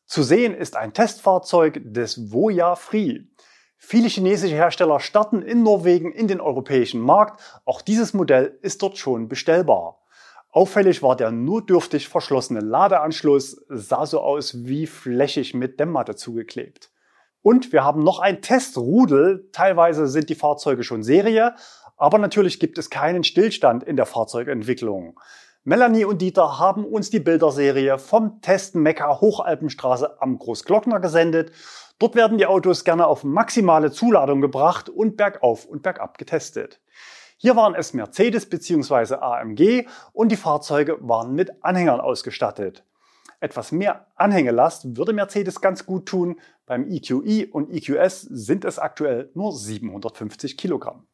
Zu 0.06 0.24
sehen 0.24 0.54
ist 0.54 0.76
ein 0.76 0.94
Testfahrzeug 0.94 1.82
des 1.84 2.32
Voya 2.32 2.76
Free. 2.76 3.22
Viele 3.78 4.08
chinesische 4.08 4.56
Hersteller 4.56 5.00
starten 5.00 5.42
in 5.42 5.64
Norwegen 5.64 6.12
in 6.12 6.28
den 6.28 6.42
europäischen 6.42 7.02
Markt. 7.02 7.42
Auch 7.66 7.82
dieses 7.82 8.14
Modell 8.14 8.58
ist 8.62 8.82
dort 8.82 8.98
schon 8.98 9.28
bestellbar. 9.28 10.02
Auffällig 10.52 11.02
war 11.02 11.16
der 11.16 11.32
nur 11.32 11.66
dürftig 11.66 12.08
verschlossene 12.08 12.60
Ladeanschluss, 12.60 13.66
sah 13.70 14.06
so 14.06 14.22
aus 14.22 14.66
wie 14.66 14.86
flächig 14.86 15.54
mit 15.54 15.80
Dämmmatte 15.80 16.16
zugeklebt. 16.16 16.92
Und 17.42 17.74
wir 17.74 17.84
haben 17.84 18.04
noch 18.04 18.20
ein 18.20 18.42
Testrudel. 18.42 19.50
Teilweise 19.52 20.08
sind 20.08 20.30
die 20.30 20.36
Fahrzeuge 20.36 20.84
schon 20.84 21.04
Serie, 21.04 21.56
aber 22.04 22.18
natürlich 22.18 22.60
gibt 22.60 22.78
es 22.78 22.90
keinen 22.90 23.24
Stillstand 23.24 23.84
in 23.84 23.96
der 23.96 24.06
Fahrzeugentwicklung. 24.06 25.20
Melanie 25.64 26.04
und 26.04 26.22
Dieter 26.22 26.60
haben 26.60 26.84
uns 26.86 27.10
die 27.10 27.22
Bilderserie 27.22 27.98
vom 27.98 28.42
Test 28.42 28.76
Mekka 28.76 29.22
Hochalpenstraße 29.22 30.22
am 30.22 30.38
Großglockner 30.38 31.00
gesendet 31.00 31.52
Dort 32.00 32.16
werden 32.16 32.38
die 32.38 32.46
Autos 32.46 32.84
gerne 32.84 33.08
auf 33.08 33.24
maximale 33.24 33.90
Zuladung 33.90 34.42
gebracht 34.42 34.90
und 34.90 35.16
bergauf 35.16 35.66
und 35.66 35.84
bergab 35.84 36.18
getestet. 36.18 36.82
Hier 37.38 37.56
waren 37.56 37.76
es 37.76 37.94
Mercedes 37.94 38.50
bzw. 38.50 39.16
AMG 39.16 39.88
und 40.12 40.30
die 40.30 40.36
Fahrzeuge 40.36 40.98
waren 41.00 41.34
mit 41.34 41.64
Anhängern 41.64 42.02
ausgestattet. 42.02 42.84
Etwas 43.40 43.72
mehr 43.72 44.08
Anhängelast 44.16 44.98
würde 44.98 45.14
Mercedes 45.14 45.62
ganz 45.62 45.86
gut 45.86 46.06
tun. 46.06 46.42
Beim 46.66 46.90
EQE 46.90 47.48
und 47.52 47.70
EQS 47.72 48.22
sind 48.22 48.66
es 48.66 48.80
aktuell 48.80 49.30
nur 49.34 49.54
750 49.54 50.58
Kilogramm. 50.58 51.08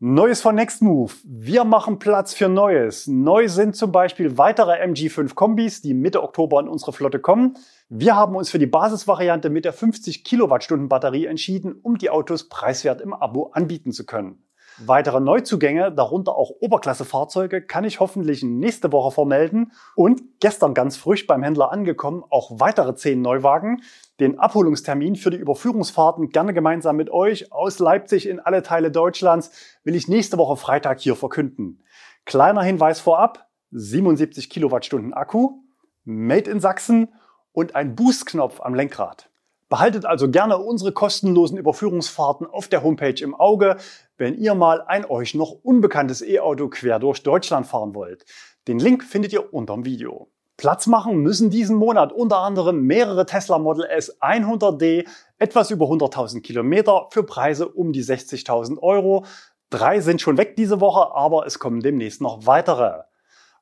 Neues 0.00 0.42
von 0.42 0.54
Nextmove. 0.54 1.16
Wir 1.24 1.64
machen 1.64 1.98
Platz 1.98 2.32
für 2.32 2.48
Neues. 2.48 3.08
Neu 3.08 3.48
sind 3.48 3.74
zum 3.74 3.90
Beispiel 3.90 4.38
weitere 4.38 4.80
MG5 4.80 5.34
Kombis, 5.34 5.82
die 5.82 5.92
Mitte 5.92 6.22
Oktober 6.22 6.60
in 6.60 6.68
unsere 6.68 6.92
Flotte 6.92 7.18
kommen. 7.18 7.58
Wir 7.88 8.14
haben 8.14 8.36
uns 8.36 8.48
für 8.48 8.60
die 8.60 8.68
Basisvariante 8.68 9.50
mit 9.50 9.64
der 9.64 9.72
50 9.72 10.22
Kilowattstunden 10.22 10.88
Batterie 10.88 11.26
entschieden, 11.26 11.72
um 11.82 11.98
die 11.98 12.10
Autos 12.10 12.48
preiswert 12.48 13.00
im 13.00 13.12
Abo 13.12 13.50
anbieten 13.54 13.90
zu 13.90 14.06
können. 14.06 14.47
Weitere 14.86 15.18
Neuzugänge, 15.20 15.90
darunter 15.90 16.36
auch 16.36 16.50
Oberklassefahrzeuge, 16.60 17.62
kann 17.62 17.84
ich 17.84 17.98
hoffentlich 17.98 18.44
nächste 18.44 18.92
Woche 18.92 19.10
vermelden. 19.10 19.72
Und 19.96 20.22
gestern 20.40 20.72
ganz 20.72 20.96
frisch 20.96 21.26
beim 21.26 21.42
Händler 21.42 21.72
angekommen, 21.72 22.22
auch 22.30 22.60
weitere 22.60 22.94
zehn 22.94 23.20
Neuwagen. 23.20 23.82
Den 24.20 24.38
Abholungstermin 24.38 25.16
für 25.16 25.30
die 25.30 25.36
Überführungsfahrten 25.36 26.28
gerne 26.28 26.54
gemeinsam 26.54 26.96
mit 26.96 27.10
euch 27.10 27.52
aus 27.52 27.80
Leipzig 27.80 28.28
in 28.28 28.38
alle 28.38 28.62
Teile 28.62 28.92
Deutschlands 28.92 29.50
will 29.82 29.96
ich 29.96 30.06
nächste 30.06 30.38
Woche 30.38 30.56
Freitag 30.56 31.00
hier 31.00 31.16
verkünden. 31.16 31.82
Kleiner 32.24 32.62
Hinweis 32.62 33.00
vorab, 33.00 33.48
77 33.72 34.48
Kilowattstunden 34.48 35.12
Akku, 35.12 35.60
Made 36.04 36.50
in 36.50 36.60
Sachsen 36.60 37.08
und 37.52 37.74
ein 37.74 37.96
Boostknopf 37.96 38.60
am 38.60 38.74
Lenkrad. 38.74 39.28
Behaltet 39.68 40.06
also 40.06 40.30
gerne 40.30 40.56
unsere 40.56 40.92
kostenlosen 40.92 41.58
Überführungsfahrten 41.58 42.46
auf 42.46 42.68
der 42.68 42.82
Homepage 42.82 43.22
im 43.22 43.34
Auge, 43.34 43.76
wenn 44.18 44.36
ihr 44.36 44.54
mal 44.54 44.82
ein 44.82 45.08
euch 45.08 45.34
noch 45.34 45.52
unbekanntes 45.62 46.20
E-Auto 46.20 46.68
quer 46.68 46.98
durch 46.98 47.22
Deutschland 47.22 47.66
fahren 47.66 47.94
wollt. 47.94 48.24
Den 48.66 48.78
Link 48.78 49.04
findet 49.04 49.32
ihr 49.32 49.54
unterm 49.54 49.84
Video. 49.84 50.28
Platz 50.58 50.88
machen 50.88 51.22
müssen 51.22 51.50
diesen 51.50 51.76
Monat 51.76 52.12
unter 52.12 52.38
anderem 52.38 52.82
mehrere 52.82 53.24
Tesla 53.24 53.58
Model 53.58 53.84
S 53.84 54.20
100D, 54.20 55.06
etwas 55.38 55.70
über 55.70 55.86
100.000 55.86 56.42
Kilometer 56.42 57.06
für 57.12 57.22
Preise 57.22 57.68
um 57.68 57.92
die 57.92 58.02
60.000 58.02 58.78
Euro. 58.82 59.24
Drei 59.70 60.00
sind 60.00 60.20
schon 60.20 60.36
weg 60.36 60.56
diese 60.56 60.80
Woche, 60.80 61.14
aber 61.14 61.46
es 61.46 61.60
kommen 61.60 61.80
demnächst 61.80 62.20
noch 62.20 62.44
weitere. 62.44 63.02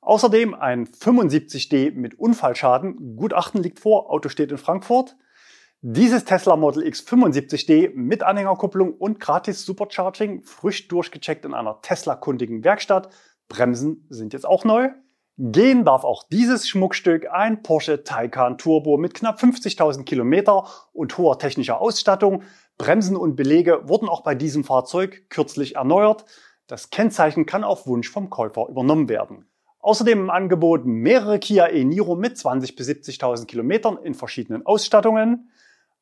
Außerdem 0.01 0.55
ein 0.55 0.87
75D 0.87 1.93
mit 1.93 2.19
Unfallschaden. 2.19 3.17
Gutachten 3.17 3.63
liegt 3.63 3.81
vor, 3.81 4.11
Auto 4.11 4.31
steht 4.31 4.51
in 4.51 4.59
Frankfurt. 4.59 5.17
Dieses 5.83 6.25
Tesla 6.25 6.57
Model 6.57 6.87
X 6.87 7.07
75D 7.07 7.93
mit 7.95 8.23
Anhängerkupplung 8.23 8.95
und 8.95 9.21
gratis 9.21 9.67
Supercharging, 9.67 10.43
frisch 10.43 10.89
durchgecheckt 10.89 11.45
in 11.45 11.53
einer 11.53 11.83
Tesla-kundigen 11.83 12.65
Werkstatt. 12.65 13.11
Bremsen 13.49 14.07
sind 14.09 14.33
jetzt 14.33 14.47
auch 14.47 14.65
neu. 14.65 14.89
Gehen 15.37 15.85
darf 15.85 16.05
auch 16.05 16.25
dieses 16.33 16.67
Schmuckstück, 16.67 17.29
ein 17.31 17.63
Porsche 17.63 18.05
Taycan 18.05 18.57
Turbo 18.57 18.97
mit 18.97 19.13
knapp 19.13 19.39
50.000 19.39 20.05
Kilometer 20.05 20.67
und 20.95 21.19
hoher 21.19 21.39
technischer 21.39 21.79
Ausstattung. 21.79 22.43
Bremsen 22.79 23.17
und 23.17 23.37
Belege 23.37 23.83
wurden 23.85 24.09
auch 24.09 24.23
bei 24.23 24.35
diesem 24.35 24.65
Fahrzeug 24.65 25.27
kürzlich 25.29 25.77
erneuert. 25.77 26.25
Das 26.67 26.89
Kennzeichen 26.89 27.45
kann 27.45 27.65
auf 27.65 27.87
Wunsch 27.87 28.11
vom 28.11 28.31
Käufer 28.31 28.67
übernommen 28.71 29.11
werden. 29.11 29.47
Außerdem 29.81 30.21
im 30.21 30.31
Angebot 30.31 30.87
mehrere 30.87 31.39
Kia 31.39 31.69
e-Niro 31.69 32.17
mit 32.17 32.37
20.000 32.39 32.77
bis 32.77 32.89
70.000 32.89 33.45
Kilometern 33.45 33.99
in 33.99 34.15
verschiedenen 34.15 34.65
Ausstattungen 34.65 35.51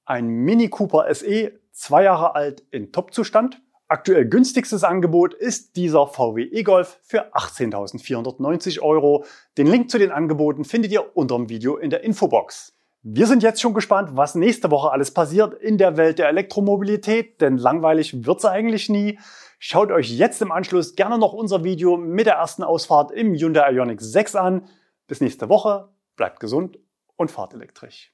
ein 0.04 0.28
Mini 0.28 0.68
Cooper 0.68 1.12
SE, 1.14 1.52
zwei 1.72 2.04
Jahre 2.04 2.34
alt 2.34 2.62
in 2.70 2.92
Top-Zustand. 2.92 3.60
Aktuell 3.88 4.26
günstigstes 4.26 4.82
Angebot 4.82 5.34
ist 5.34 5.76
dieser 5.76 6.06
VW 6.06 6.42
e-Golf 6.42 6.98
für 7.02 7.34
18.490 7.34 8.80
Euro. 8.80 9.24
Den 9.58 9.66
Link 9.66 9.90
zu 9.90 9.98
den 9.98 10.10
Angeboten 10.10 10.64
findet 10.64 10.90
ihr 10.90 11.16
unter 11.16 11.36
dem 11.36 11.48
Video 11.48 11.76
in 11.76 11.90
der 11.90 12.02
Infobox. 12.02 12.72
Wir 13.02 13.26
sind 13.26 13.42
jetzt 13.42 13.60
schon 13.60 13.74
gespannt, 13.74 14.10
was 14.14 14.34
nächste 14.34 14.70
Woche 14.70 14.90
alles 14.90 15.12
passiert 15.12 15.52
in 15.52 15.76
der 15.76 15.98
Welt 15.98 16.18
der 16.18 16.28
Elektromobilität, 16.28 17.42
denn 17.42 17.58
langweilig 17.58 18.24
wird's 18.24 18.46
eigentlich 18.46 18.88
nie. 18.88 19.18
Schaut 19.58 19.90
euch 19.90 20.10
jetzt 20.10 20.40
im 20.40 20.50
Anschluss 20.50 20.96
gerne 20.96 21.18
noch 21.18 21.34
unser 21.34 21.64
Video 21.64 21.98
mit 21.98 22.24
der 22.24 22.36
ersten 22.36 22.62
Ausfahrt 22.62 23.12
im 23.12 23.34
Hyundai 23.34 23.72
Ioniq 23.72 24.00
6 24.00 24.36
an. 24.36 24.68
Bis 25.06 25.20
nächste 25.20 25.50
Woche, 25.50 25.90
bleibt 26.16 26.40
gesund 26.40 26.78
und 27.16 27.30
fahrt 27.30 27.52
elektrisch. 27.52 28.13